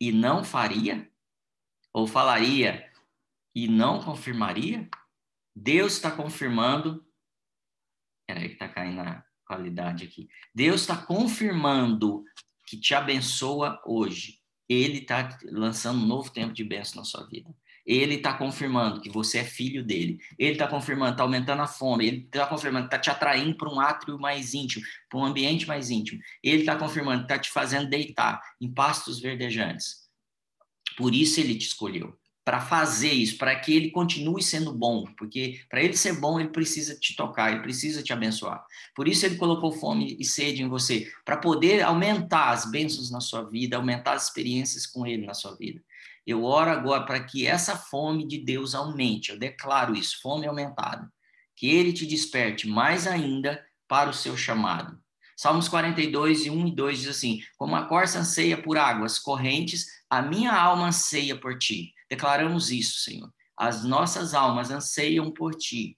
e 0.00 0.10
não 0.10 0.42
faria? 0.42 1.08
Ou 1.92 2.06
falaria 2.06 2.88
e 3.54 3.68
não 3.68 4.00
confirmaria? 4.02 4.88
Deus 5.54 5.94
está 5.94 6.10
confirmando. 6.10 7.04
Peraí, 8.32 8.46
que 8.46 8.52
está 8.54 8.68
caindo 8.68 9.00
a 9.00 9.24
qualidade 9.44 10.04
aqui. 10.04 10.28
Deus 10.54 10.82
está 10.82 10.96
confirmando 10.96 12.22
que 12.64 12.76
te 12.76 12.94
abençoa 12.94 13.82
hoje. 13.84 14.38
Ele 14.68 14.98
está 14.98 15.36
lançando 15.46 16.00
um 16.00 16.06
novo 16.06 16.30
tempo 16.30 16.52
de 16.52 16.62
bênção 16.62 16.98
na 17.00 17.04
sua 17.04 17.26
vida. 17.26 17.52
Ele 17.84 18.14
está 18.14 18.32
confirmando 18.34 19.00
que 19.00 19.10
você 19.10 19.38
é 19.38 19.44
filho 19.44 19.84
dele. 19.84 20.20
Ele 20.38 20.52
está 20.52 20.68
confirmando, 20.68 21.10
está 21.10 21.24
aumentando 21.24 21.62
a 21.62 21.66
fome. 21.66 22.06
Ele 22.06 22.18
está 22.18 22.46
confirmando, 22.46 22.84
está 22.84 23.00
te 23.00 23.10
atraindo 23.10 23.56
para 23.56 23.68
um 23.68 23.80
átrio 23.80 24.16
mais 24.16 24.54
íntimo, 24.54 24.84
para 25.08 25.18
um 25.18 25.24
ambiente 25.24 25.66
mais 25.66 25.90
íntimo. 25.90 26.22
Ele 26.40 26.60
está 26.60 26.76
confirmando, 26.76 27.22
está 27.22 27.36
te 27.36 27.50
fazendo 27.50 27.90
deitar 27.90 28.40
em 28.60 28.72
pastos 28.72 29.18
verdejantes. 29.18 30.08
Por 30.96 31.16
isso 31.16 31.40
ele 31.40 31.56
te 31.56 31.66
escolheu 31.66 32.16
para 32.50 32.60
fazer 32.60 33.12
isso, 33.12 33.38
para 33.38 33.54
que 33.54 33.72
ele 33.72 33.92
continue 33.92 34.42
sendo 34.42 34.72
bom, 34.72 35.04
porque 35.16 35.60
para 35.68 35.80
ele 35.80 35.96
ser 35.96 36.14
bom, 36.14 36.40
ele 36.40 36.48
precisa 36.48 36.96
te 36.96 37.14
tocar, 37.14 37.52
ele 37.52 37.60
precisa 37.60 38.02
te 38.02 38.12
abençoar. 38.12 38.66
Por 38.92 39.06
isso 39.06 39.24
ele 39.24 39.36
colocou 39.36 39.70
fome 39.70 40.16
e 40.18 40.24
sede 40.24 40.60
em 40.60 40.68
você, 40.68 41.08
para 41.24 41.36
poder 41.36 41.80
aumentar 41.82 42.50
as 42.50 42.68
bênçãos 42.68 43.08
na 43.08 43.20
sua 43.20 43.48
vida, 43.48 43.76
aumentar 43.76 44.14
as 44.14 44.24
experiências 44.24 44.84
com 44.84 45.06
ele 45.06 45.24
na 45.24 45.32
sua 45.32 45.54
vida. 45.54 45.80
Eu 46.26 46.42
oro 46.42 46.70
agora 46.70 47.04
para 47.04 47.22
que 47.22 47.46
essa 47.46 47.76
fome 47.76 48.26
de 48.26 48.38
Deus 48.38 48.74
aumente, 48.74 49.30
eu 49.30 49.38
declaro 49.38 49.94
isso, 49.94 50.20
fome 50.20 50.44
aumentada, 50.44 51.08
que 51.54 51.68
ele 51.68 51.92
te 51.92 52.04
desperte 52.04 52.66
mais 52.66 53.06
ainda 53.06 53.64
para 53.86 54.10
o 54.10 54.12
seu 54.12 54.36
chamado. 54.36 54.98
Salmos 55.36 55.68
42, 55.68 56.48
1 56.48 56.66
e 56.66 56.74
2 56.74 56.98
diz 56.98 57.08
assim: 57.10 57.40
Como 57.56 57.76
a 57.76 57.86
corça 57.86 58.18
anseia 58.18 58.60
por 58.60 58.76
águas 58.76 59.20
correntes, 59.20 59.86
a 60.10 60.20
minha 60.20 60.52
alma 60.52 60.88
anseia 60.88 61.36
por 61.36 61.56
ti 61.56 61.94
Declaramos 62.10 62.70
isso, 62.70 62.98
Senhor. 63.00 63.32
As 63.56 63.84
nossas 63.84 64.34
almas 64.34 64.70
anseiam 64.70 65.30
por 65.30 65.54
ti. 65.54 65.96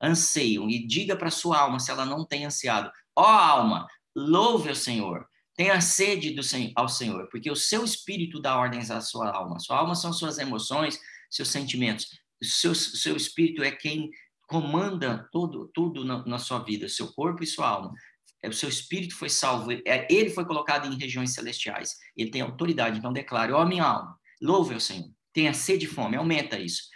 Anseiam. 0.00 0.68
E 0.68 0.86
diga 0.86 1.16
para 1.16 1.30
sua 1.30 1.58
alma 1.58 1.80
se 1.80 1.90
ela 1.90 2.04
não 2.04 2.24
tem 2.24 2.44
ansiado. 2.44 2.90
Ó 3.16 3.22
oh, 3.22 3.26
alma, 3.26 3.86
louve 4.14 4.70
o 4.70 4.76
Senhor. 4.76 5.26
Tenha 5.56 5.80
sede 5.80 6.30
do, 6.32 6.42
ao 6.74 6.88
Senhor, 6.88 7.28
porque 7.30 7.50
o 7.50 7.56
seu 7.56 7.82
espírito 7.82 8.40
dá 8.40 8.58
ordens 8.58 8.90
à 8.90 9.00
sua 9.00 9.30
alma. 9.30 9.58
Sua 9.58 9.78
alma 9.78 9.94
são 9.94 10.12
suas 10.12 10.38
emoções, 10.38 11.00
seus 11.30 11.48
sentimentos. 11.48 12.08
Seu, 12.42 12.74
seu 12.74 13.16
espírito 13.16 13.62
é 13.62 13.70
quem 13.70 14.10
comanda 14.46 15.26
tudo 15.32 16.04
na, 16.04 16.24
na 16.26 16.38
sua 16.38 16.58
vida, 16.58 16.88
seu 16.88 17.10
corpo 17.12 17.42
e 17.42 17.46
sua 17.46 17.68
alma 17.68 17.94
é, 18.42 18.48
o 18.48 18.52
seu 18.52 18.68
espírito 18.68 19.16
foi 19.16 19.28
salvo, 19.28 19.72
é, 19.72 20.06
ele 20.10 20.30
foi 20.30 20.44
colocado 20.44 20.86
em 20.86 20.96
regiões 20.96 21.34
celestiais, 21.34 21.96
ele 22.16 22.30
tem 22.30 22.40
autoridade, 22.40 22.98
então 22.98 23.12
declare, 23.12 23.52
ó 23.52 23.62
oh, 23.62 23.66
minha 23.66 23.84
alma, 23.84 24.16
louve 24.40 24.74
o 24.74 24.80
Senhor, 24.80 25.10
tenha 25.36 25.52
sede 25.52 25.84
e 25.84 25.88
fome, 25.88 26.16
aumenta 26.16 26.58
isso. 26.58 26.88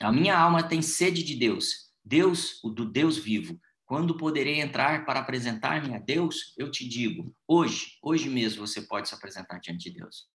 A 0.00 0.12
minha 0.12 0.38
alma 0.38 0.62
tem 0.62 0.80
sede 0.80 1.24
de 1.24 1.34
Deus, 1.34 1.90
Deus, 2.04 2.62
o 2.62 2.70
do 2.70 2.88
Deus 2.88 3.18
vivo. 3.18 3.60
Quando 3.84 4.16
poderei 4.16 4.60
entrar 4.60 5.04
para 5.04 5.18
apresentar-me 5.18 5.92
a 5.92 5.98
Deus, 5.98 6.54
eu 6.56 6.70
te 6.70 6.88
digo, 6.88 7.34
hoje, 7.48 7.98
hoje 8.00 8.28
mesmo 8.28 8.64
você 8.64 8.82
pode 8.82 9.08
se 9.08 9.16
apresentar 9.16 9.58
diante 9.58 9.90
de 9.90 9.98
Deus. 9.98 10.28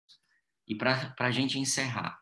E 0.67 0.75
para 0.75 1.15
a 1.17 1.31
gente 1.31 1.57
encerrar, 1.57 2.19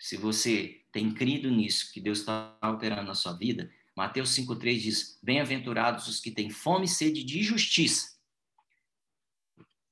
se 0.00 0.16
você 0.16 0.82
tem 0.90 1.14
crido 1.14 1.48
nisso, 1.48 1.92
que 1.92 2.00
Deus 2.00 2.18
está 2.18 2.58
alterando 2.60 3.12
a 3.12 3.14
sua 3.14 3.34
vida, 3.34 3.70
Mateus 3.96 4.30
5,3 4.30 4.80
diz: 4.80 5.20
Bem-aventurados 5.22 6.08
os 6.08 6.18
que 6.18 6.32
têm 6.32 6.50
fome 6.50 6.86
e 6.86 6.88
sede 6.88 7.22
de 7.22 7.40
justiça, 7.44 8.18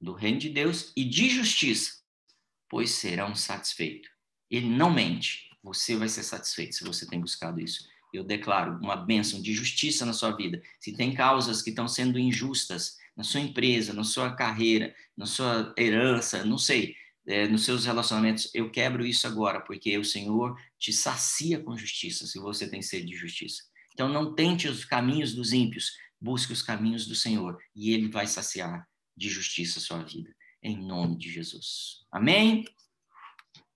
do 0.01 0.15
reino 0.15 0.41
de 0.41 0.49
Deus 0.49 0.93
e 0.97 1.05
de 1.05 1.31
justiça, 1.31 2.02
pois 2.73 2.93
serão 2.93 3.35
satisfeitos. 3.35 4.11
Ele 4.51 4.67
não 4.67 4.91
mente. 4.91 5.51
Você 5.63 5.95
vai 5.95 6.09
ser 6.09 6.23
satisfeito 6.23 6.75
se 6.75 6.85
você 6.85 7.07
tem 7.07 7.21
buscado 7.21 7.61
isso. 7.61 7.87
Eu 8.15 8.25
declaro 8.25 8.79
uma 8.79 8.97
bênção 8.97 9.43
de 9.43 9.53
justiça 9.53 10.07
na 10.07 10.15
sua 10.15 10.35
vida. 10.35 10.63
Se 10.81 10.97
tem 10.97 11.13
causas 11.13 11.61
que 11.61 11.69
estão 11.69 11.87
sendo 11.87 12.19
injustas 12.19 12.97
na 13.15 13.25
sua 13.25 13.41
empresa, 13.41 13.93
na 13.93 14.05
sua 14.05 14.35
carreira, 14.35 14.95
na 15.15 15.27
sua 15.27 15.75
herança, 15.77 16.47
não 16.47 16.57
sei, 16.57 16.97
é, 17.27 17.47
nos 17.47 17.67
seus 17.67 17.85
relacionamentos, 17.85 18.51
eu 18.55 18.71
quebro 18.71 19.05
isso 19.05 19.27
agora, 19.27 19.61
porque 19.61 19.99
o 19.99 20.05
Senhor 20.05 20.59
te 20.79 20.95
sacia 20.95 21.61
com 21.61 21.77
justiça, 21.77 22.27
se 22.27 22.39
você 22.39 22.67
tem 22.67 22.81
sede 22.81 23.05
de 23.05 23.17
justiça. 23.17 23.65
Então, 23.93 24.09
não 24.09 24.35
tente 24.35 24.67
os 24.67 24.87
caminhos 24.87 25.35
dos 25.35 25.53
ímpios, 25.53 25.93
busque 26.19 26.55
os 26.55 26.63
caminhos 26.63 27.07
do 27.07 27.15
Senhor, 27.15 27.59
e 27.77 27.93
Ele 27.93 28.09
vai 28.09 28.27
saciar 28.27 28.89
de 29.15 29.29
justiça 29.29 29.79
a 29.79 29.83
sua 29.83 30.03
vida 30.03 30.35
em 30.63 30.77
nome 30.77 31.17
de 31.17 31.31
Jesus. 31.31 32.07
Amém? 32.11 32.65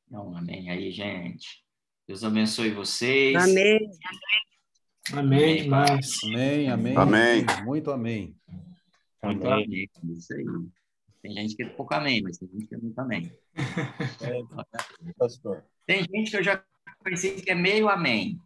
Não, 0.09 0.37
amém 0.37 0.71
aí, 0.71 0.93
gente. 0.93 1.65
Deus 2.07 2.23
abençoe 2.23 2.71
vocês. 2.71 3.35
Amém. 3.37 3.91
Amém 5.13 5.63
demais. 5.63 6.19
Amém, 6.25 6.71
amém. 6.71 6.97
Amém. 6.97 7.47
Muito 7.65 7.91
amém. 7.91 8.37
Muito 9.23 9.47
amém. 9.47 9.65
amém. 9.65 10.17
Isso 10.17 10.33
aí. 10.33 10.45
Tem 11.23 11.33
gente 11.33 11.57
que 11.57 11.65
é 11.65 11.69
pouco 11.69 11.93
amém, 11.95 12.23
mas 12.23 12.39
tem 12.39 12.49
gente 12.49 12.67
que 12.67 12.75
é 12.77 12.79
muito 12.79 12.99
amém. 13.01 13.33
É, 13.57 14.43
pastor. 15.19 15.65
Tem 15.85 16.05
gente 16.05 16.31
que 16.31 16.37
eu 16.37 16.45
já 16.45 16.63
conheci 17.01 17.43
que 17.43 17.51
é 17.51 17.55
meio 17.55 17.89
amém. 17.89 18.39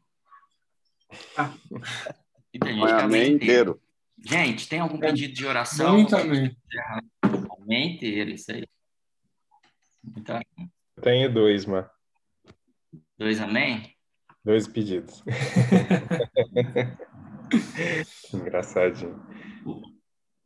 E 2.53 2.59
tem 2.59 2.75
gente 2.75 2.85
que 2.85 2.93
é 2.93 3.03
amém 3.03 3.33
inteiro. 3.35 3.81
Gente, 4.19 4.69
tem 4.69 4.81
algum 4.81 4.99
pedido 4.99 5.33
de 5.33 5.47
oração? 5.47 5.95
Muito 5.95 6.17
amém 6.17 6.53
manhã 7.71 7.87
inteira, 7.87 8.31
isso 8.31 8.51
aí. 8.51 8.67
Amém. 10.27 10.71
Tenho 11.01 11.33
dois, 11.33 11.65
mano. 11.65 11.89
Dois 13.17 13.41
amém? 13.41 13.95
Dois 14.45 14.67
pedidos. 14.67 15.23
Engraçadinho. 18.35 19.25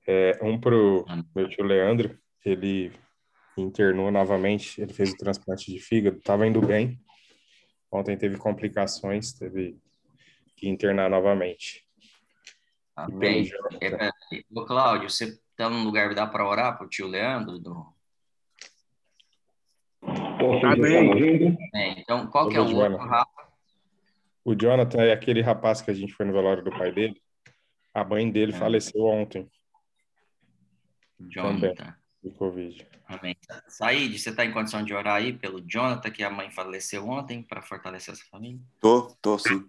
É, 0.07 0.39
um 0.43 0.61
pro 0.61 1.07
meu 1.35 1.49
tio 1.49 1.65
Leandro, 1.65 2.19
ele 2.45 2.93
internou 3.57 4.11
novamente, 4.11 4.79
ele 4.81 4.93
fez 4.93 5.13
o 5.13 5.17
transplante 5.17 5.73
de 5.73 5.79
fígado, 5.79 6.19
estava 6.19 6.47
indo 6.47 6.61
bem. 6.61 7.01
Ontem 7.91 8.19
teve 8.19 8.37
complicações, 8.37 9.33
teve 9.33 9.79
que 10.57 10.69
internar 10.69 11.09
novamente. 11.09 11.89
Amém. 12.97 13.49
É, 13.81 14.11
Cláudio, 14.67 15.09
você 15.09 15.39
então, 15.55 15.71
num 15.71 15.85
lugar 15.85 16.15
dá 16.15 16.27
para 16.27 16.47
orar 16.47 16.77
para 16.77 16.87
o 16.87 16.89
tio 16.89 17.07
Leandro? 17.07 17.59
Do... 17.59 17.95
Amém. 20.03 21.57
É, 21.73 22.01
então, 22.01 22.27
qual 22.27 22.49
que 22.49 22.57
é 22.57 22.61
o 22.61 22.77
outro, 22.77 22.99
Rafa? 22.99 23.45
O 24.45 24.55
Jonathan 24.55 25.03
é 25.03 25.13
aquele 25.13 25.41
rapaz 25.41 25.81
que 25.81 25.91
a 25.91 25.95
gente 25.95 26.13
foi 26.13 26.27
no 26.27 26.33
velório 26.33 26.63
do 26.63 26.71
pai 26.71 26.93
dele. 26.93 27.23
A 27.95 28.05
mãe 28.05 28.31
dele 28.31 28.53
é. 28.53 28.57
faleceu 28.57 29.05
ontem. 29.05 29.49
Jonathan. 31.21 31.75
Também, 31.75 31.95
de 32.23 32.31
Covid. 32.33 32.87
Amém. 33.07 33.37
Said, 33.69 34.19
você 34.19 34.31
está 34.31 34.45
em 34.45 34.53
condição 34.53 34.83
de 34.83 34.93
orar 34.93 35.17
aí 35.17 35.33
pelo 35.33 35.61
Jonathan, 35.61 36.11
que 36.11 36.23
a 36.23 36.31
mãe 36.31 36.51
faleceu 36.51 37.09
ontem, 37.09 37.43
para 37.43 37.63
fortalecer 37.63 38.13
essa 38.13 38.25
família? 38.31 38.61
Tô, 38.81 39.15
tô 39.23 39.39
sim. 39.39 39.65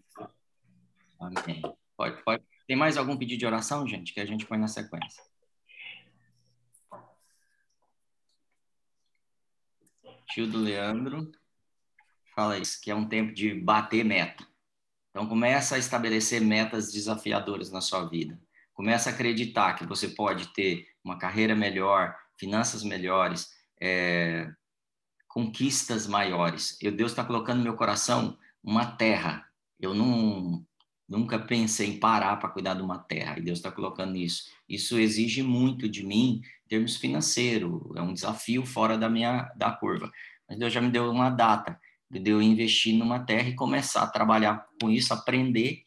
Amém. 1.20 1.62
Pode, 1.96 2.24
pode. 2.24 2.44
Tem 2.68 2.76
mais 2.76 2.98
algum 2.98 3.16
pedido 3.16 3.40
de 3.40 3.46
oração, 3.46 3.88
gente, 3.88 4.14
que 4.14 4.20
a 4.20 4.26
gente 4.26 4.46
põe 4.46 4.58
na 4.58 4.68
sequência? 4.68 5.24
Tio 10.26 10.48
do 10.48 10.60
Leandro 10.60 11.32
fala 12.36 12.58
isso, 12.58 12.80
que 12.82 12.92
é 12.92 12.96
um 12.96 13.08
tempo 13.08 13.34
de 13.34 13.54
bater 13.54 14.04
meta. 14.04 14.46
Então 15.10 15.26
começa 15.28 15.76
a 15.76 15.80
estabelecer 15.80 16.42
metas 16.42 16.92
desafiadoras 16.92 17.72
na 17.72 17.80
sua 17.80 18.04
vida. 18.06 18.38
Começa 18.74 19.10
a 19.10 19.14
acreditar 19.14 19.74
que 19.76 19.86
você 19.86 20.10
pode 20.10 20.48
ter 20.54 20.86
uma 21.02 21.18
carreira 21.18 21.56
melhor, 21.56 22.14
finanças 22.38 22.84
melhores, 22.84 23.50
é, 23.80 24.52
conquistas 25.30 26.06
maiores. 26.08 26.78
Eu, 26.82 26.92
Deus 26.92 27.12
está 27.12 27.24
colocando 27.24 27.60
no 27.60 27.64
meu 27.64 27.76
coração 27.76 28.38
uma 28.62 28.86
terra. 28.86 29.50
Eu 29.80 29.94
não 29.94 30.66
nunca 31.08 31.38
pensei 31.40 31.90
em 31.90 32.00
parar 32.00 32.38
para 32.38 32.50
cuidar 32.50 32.74
de 32.74 32.82
uma 32.82 32.98
terra, 32.98 33.38
e 33.38 33.42
Deus 33.42 33.60
está 33.60 33.72
colocando 33.72 34.16
isso. 34.18 34.46
Isso 34.68 34.98
exige 34.98 35.44
muito 35.44 35.88
de 35.88 36.06
mim 36.06 36.42
em 36.66 36.68
termos 36.68 36.96
financeiros, 36.96 37.82
é 37.96 38.02
um 38.02 38.14
desafio 38.14 38.66
fora 38.66 38.98
da 38.98 39.10
minha 39.10 39.52
da 39.56 39.72
curva. 39.72 40.12
Mas 40.48 40.58
Deus 40.58 40.74
já 40.74 40.82
me 40.82 40.90
deu 40.90 41.10
uma 41.10 41.30
data 41.30 41.80
de 42.10 42.30
eu 42.30 42.42
investir 42.42 42.96
numa 42.96 43.20
terra 43.20 43.50
e 43.50 43.56
começar 43.56 44.04
a 44.04 44.08
trabalhar 44.08 44.66
com 44.82 44.90
isso, 44.90 45.14
aprender, 45.14 45.84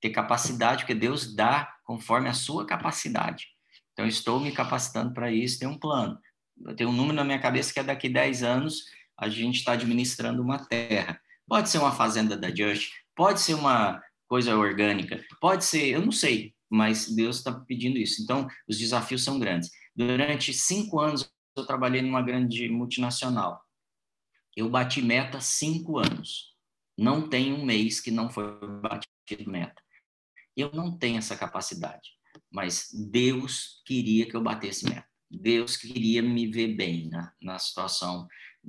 ter 0.00 0.10
capacidade, 0.10 0.82
porque 0.82 0.94
Deus 0.94 1.34
dá 1.34 1.72
conforme 1.84 2.28
a 2.28 2.34
sua 2.34 2.66
capacidade. 2.66 3.48
Então, 3.92 4.06
estou 4.06 4.40
me 4.40 4.52
capacitando 4.52 5.12
para 5.12 5.30
isso, 5.30 5.58
tem 5.58 5.68
um 5.68 5.78
plano. 5.78 6.18
Eu 6.64 6.74
tenho 6.74 6.90
um 6.90 6.92
número 6.92 7.14
na 7.14 7.24
minha 7.24 7.38
cabeça 7.38 7.72
que 7.72 7.80
é 7.80 7.82
daqui 7.82 8.08
10 8.08 8.42
anos 8.42 8.84
a 9.16 9.28
gente 9.28 9.58
está 9.58 9.72
administrando 9.72 10.42
uma 10.42 10.58
terra. 10.58 11.20
Pode 11.46 11.68
ser 11.68 11.78
uma 11.78 11.92
fazenda 11.92 12.36
da 12.36 12.54
Just, 12.54 12.92
pode 13.14 13.40
ser 13.40 13.54
uma 13.54 14.02
coisa 14.32 14.56
orgânica, 14.56 15.22
pode 15.42 15.62
ser, 15.62 15.88
eu 15.88 16.00
não 16.00 16.10
sei, 16.10 16.54
mas 16.70 17.06
Deus 17.06 17.36
está 17.36 17.52
pedindo 17.52 17.98
isso. 17.98 18.22
Então, 18.22 18.48
os 18.66 18.78
desafios 18.78 19.22
são 19.22 19.38
grandes. 19.38 19.70
Durante 19.94 20.54
cinco 20.54 21.00
anos, 21.00 21.30
eu 21.54 21.66
trabalhei 21.66 22.00
numa 22.00 22.22
grande 22.22 22.66
multinacional. 22.70 23.60
Eu 24.56 24.70
bati 24.70 25.02
meta 25.02 25.38
cinco 25.38 25.98
anos. 25.98 26.56
Não 26.96 27.28
tem 27.28 27.52
um 27.52 27.62
mês 27.62 28.00
que 28.00 28.10
não 28.10 28.30
foi 28.30 28.58
batido 28.80 29.50
meta. 29.50 29.82
Eu 30.56 30.70
não 30.72 30.96
tenho 30.96 31.18
essa 31.18 31.36
capacidade, 31.36 32.08
mas 32.50 32.88
Deus 32.90 33.82
queria 33.84 34.24
que 34.24 34.34
eu 34.34 34.42
batesse 34.42 34.86
meta. 34.86 35.06
Deus 35.30 35.76
queria 35.76 36.22
me 36.22 36.46
ver 36.46 36.68
bem 36.68 37.10
na, 37.10 37.34
na 37.42 37.58
situação, 37.58 38.26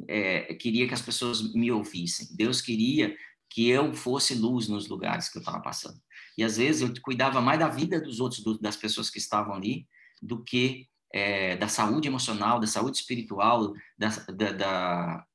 é, 0.10 0.56
queria 0.56 0.90
que 0.90 0.94
as 0.94 1.02
pessoas 1.02 1.54
me 1.54 1.72
ouvissem. 1.72 2.36
Deus 2.36 2.60
queria 2.60 3.16
que 3.54 3.70
eu 3.70 3.94
fosse 3.94 4.34
luz 4.34 4.68
nos 4.68 4.88
lugares 4.88 5.30
que 5.30 5.38
eu 5.38 5.42
estava 5.42 5.62
passando. 5.62 6.02
E 6.36 6.44
às 6.44 6.58
vezes 6.58 6.82
eu 6.82 6.92
cuidava 7.04 7.40
mais 7.40 7.60
da 7.60 7.68
vida 7.68 8.02
dos 8.02 8.20
outros, 8.20 8.44
do, 8.44 8.58
das 8.58 8.76
pessoas 8.76 9.12
que 9.12 9.20
estavam 9.20 9.54
ali, 9.54 9.88
do 10.20 10.44
que 10.44 10.88
é, 11.14 11.56
da 11.56 11.68
saúde 11.68 12.08
emocional, 12.08 12.60
da 12.60 12.66
saúde 12.66 12.98
espiritual, 12.98 13.72
da, 13.96 14.10
da, 14.10 14.52
da 14.54 15.26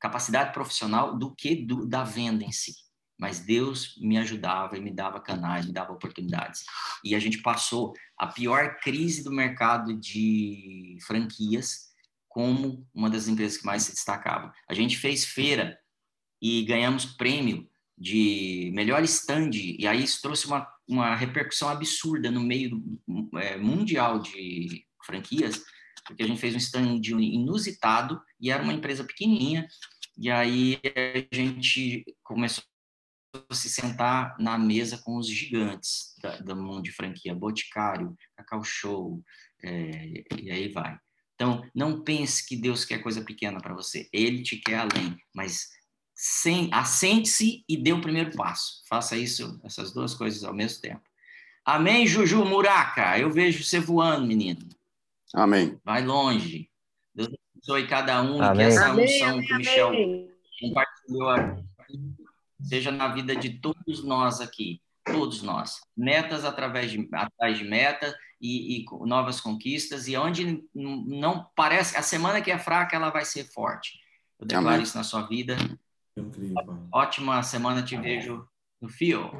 capacidade 0.00 0.54
profissional, 0.54 1.18
do 1.18 1.34
que 1.34 1.56
do, 1.56 1.86
da 1.86 2.02
venda 2.04 2.42
em 2.42 2.52
si 2.52 2.72
mas 3.20 3.40
Deus 3.40 3.96
me 4.00 4.16
ajudava 4.16 4.78
e 4.78 4.80
me 4.80 4.92
dava 4.92 5.20
canais, 5.20 5.66
me 5.66 5.72
dava 5.72 5.92
oportunidades. 5.92 6.62
E 7.02 7.16
a 7.16 7.18
gente 7.18 7.42
passou 7.42 7.92
a 8.16 8.28
pior 8.28 8.78
crise 8.80 9.24
do 9.24 9.32
mercado 9.32 9.92
de 9.92 10.96
franquias 11.04 11.88
como 12.28 12.86
uma 12.94 13.10
das 13.10 13.26
empresas 13.26 13.58
que 13.58 13.66
mais 13.66 13.82
se 13.82 13.90
destacava. 13.90 14.54
A 14.68 14.74
gente 14.74 14.96
fez 14.96 15.24
feira 15.24 15.76
e 16.40 16.62
ganhamos 16.64 17.04
prêmio 17.04 17.68
de 17.96 18.70
melhor 18.74 19.02
stand, 19.04 19.50
e 19.52 19.86
aí 19.86 20.04
isso 20.04 20.22
trouxe 20.22 20.46
uma, 20.46 20.68
uma 20.86 21.16
repercussão 21.16 21.68
absurda 21.68 22.30
no 22.30 22.40
meio 22.40 22.80
é, 23.34 23.56
mundial 23.56 24.20
de 24.20 24.86
franquias, 25.04 25.60
porque 26.06 26.22
a 26.22 26.26
gente 26.26 26.40
fez 26.40 26.54
um 26.54 26.58
stand 26.58 27.00
inusitado 27.02 28.20
e 28.40 28.50
era 28.50 28.62
uma 28.62 28.72
empresa 28.72 29.02
pequenininha, 29.02 29.66
e 30.16 30.30
aí 30.30 30.80
a 30.94 31.34
gente 31.34 32.04
começou 32.22 32.62
se 33.52 33.68
sentar 33.68 34.36
na 34.38 34.56
mesa 34.58 34.98
com 34.98 35.16
os 35.16 35.28
gigantes 35.28 36.14
da, 36.22 36.38
do 36.38 36.56
mundo 36.56 36.82
de 36.82 36.92
franquia, 36.92 37.34
Boticário, 37.34 38.16
Cacau 38.36 38.64
Show, 38.64 39.22
é, 39.62 40.24
e 40.40 40.50
aí 40.50 40.68
vai. 40.72 40.98
Então, 41.34 41.62
não 41.74 42.02
pense 42.02 42.46
que 42.46 42.56
Deus 42.56 42.84
quer 42.84 42.98
coisa 42.98 43.22
pequena 43.22 43.60
para 43.60 43.74
você. 43.74 44.08
Ele 44.12 44.42
te 44.42 44.56
quer 44.56 44.78
além, 44.78 45.16
mas 45.34 45.68
assente-se 46.72 47.64
e 47.68 47.76
dê 47.76 47.92
o 47.92 48.00
primeiro 48.00 48.36
passo. 48.36 48.82
Faça 48.88 49.16
isso, 49.16 49.60
essas 49.64 49.92
duas 49.92 50.14
coisas 50.14 50.44
ao 50.44 50.54
mesmo 50.54 50.80
tempo. 50.80 51.02
Amém, 51.64 52.06
Juju 52.06 52.44
Muraca? 52.44 53.18
Eu 53.18 53.30
vejo 53.30 53.62
você 53.62 53.78
voando, 53.78 54.26
menino. 54.26 54.68
Amém. 55.34 55.78
Vai 55.84 56.04
longe. 56.04 56.70
Deus 57.14 57.28
abençoe 57.28 57.86
cada 57.86 58.22
um. 58.22 58.42
Amém. 58.42 58.56
Que 58.56 58.62
essa 58.62 58.92
unção 58.92 59.28
amém, 59.28 59.46
que 59.46 59.52
o 59.52 59.56
Michel 59.56 59.92
compartilhou 60.60 61.30
aqui 61.30 61.58
seja 62.62 62.90
na 62.90 63.08
vida 63.08 63.36
de 63.36 63.50
todos 63.50 64.02
nós 64.04 64.40
aqui, 64.40 64.80
todos 65.04 65.42
nós. 65.42 65.80
Metas 65.96 66.44
através 66.44 66.90
de, 66.90 67.08
atrás 67.12 67.58
de 67.58 67.64
metas 67.64 68.14
e, 68.40 68.80
e, 68.80 68.86
novas 69.06 69.40
conquistas, 69.40 70.08
e 70.08 70.16
onde 70.16 70.64
não 70.74 71.48
parece, 71.54 71.96
a 71.96 72.02
semana 72.02 72.40
que 72.40 72.50
é 72.50 72.58
fraca, 72.58 72.96
ela 72.96 73.10
vai 73.10 73.24
ser 73.24 73.44
forte. 73.44 74.00
Eu 74.38 74.46
declaro 74.46 74.68
Amém. 74.68 74.82
isso 74.82 74.96
na 74.96 75.04
sua 75.04 75.22
vida. 75.22 75.56
Incrível. 76.20 76.88
Ótima 76.92 77.42
semana, 77.42 77.84
te 77.84 77.96
vejo 77.96 78.48
no 78.80 78.88
fio. 78.88 79.30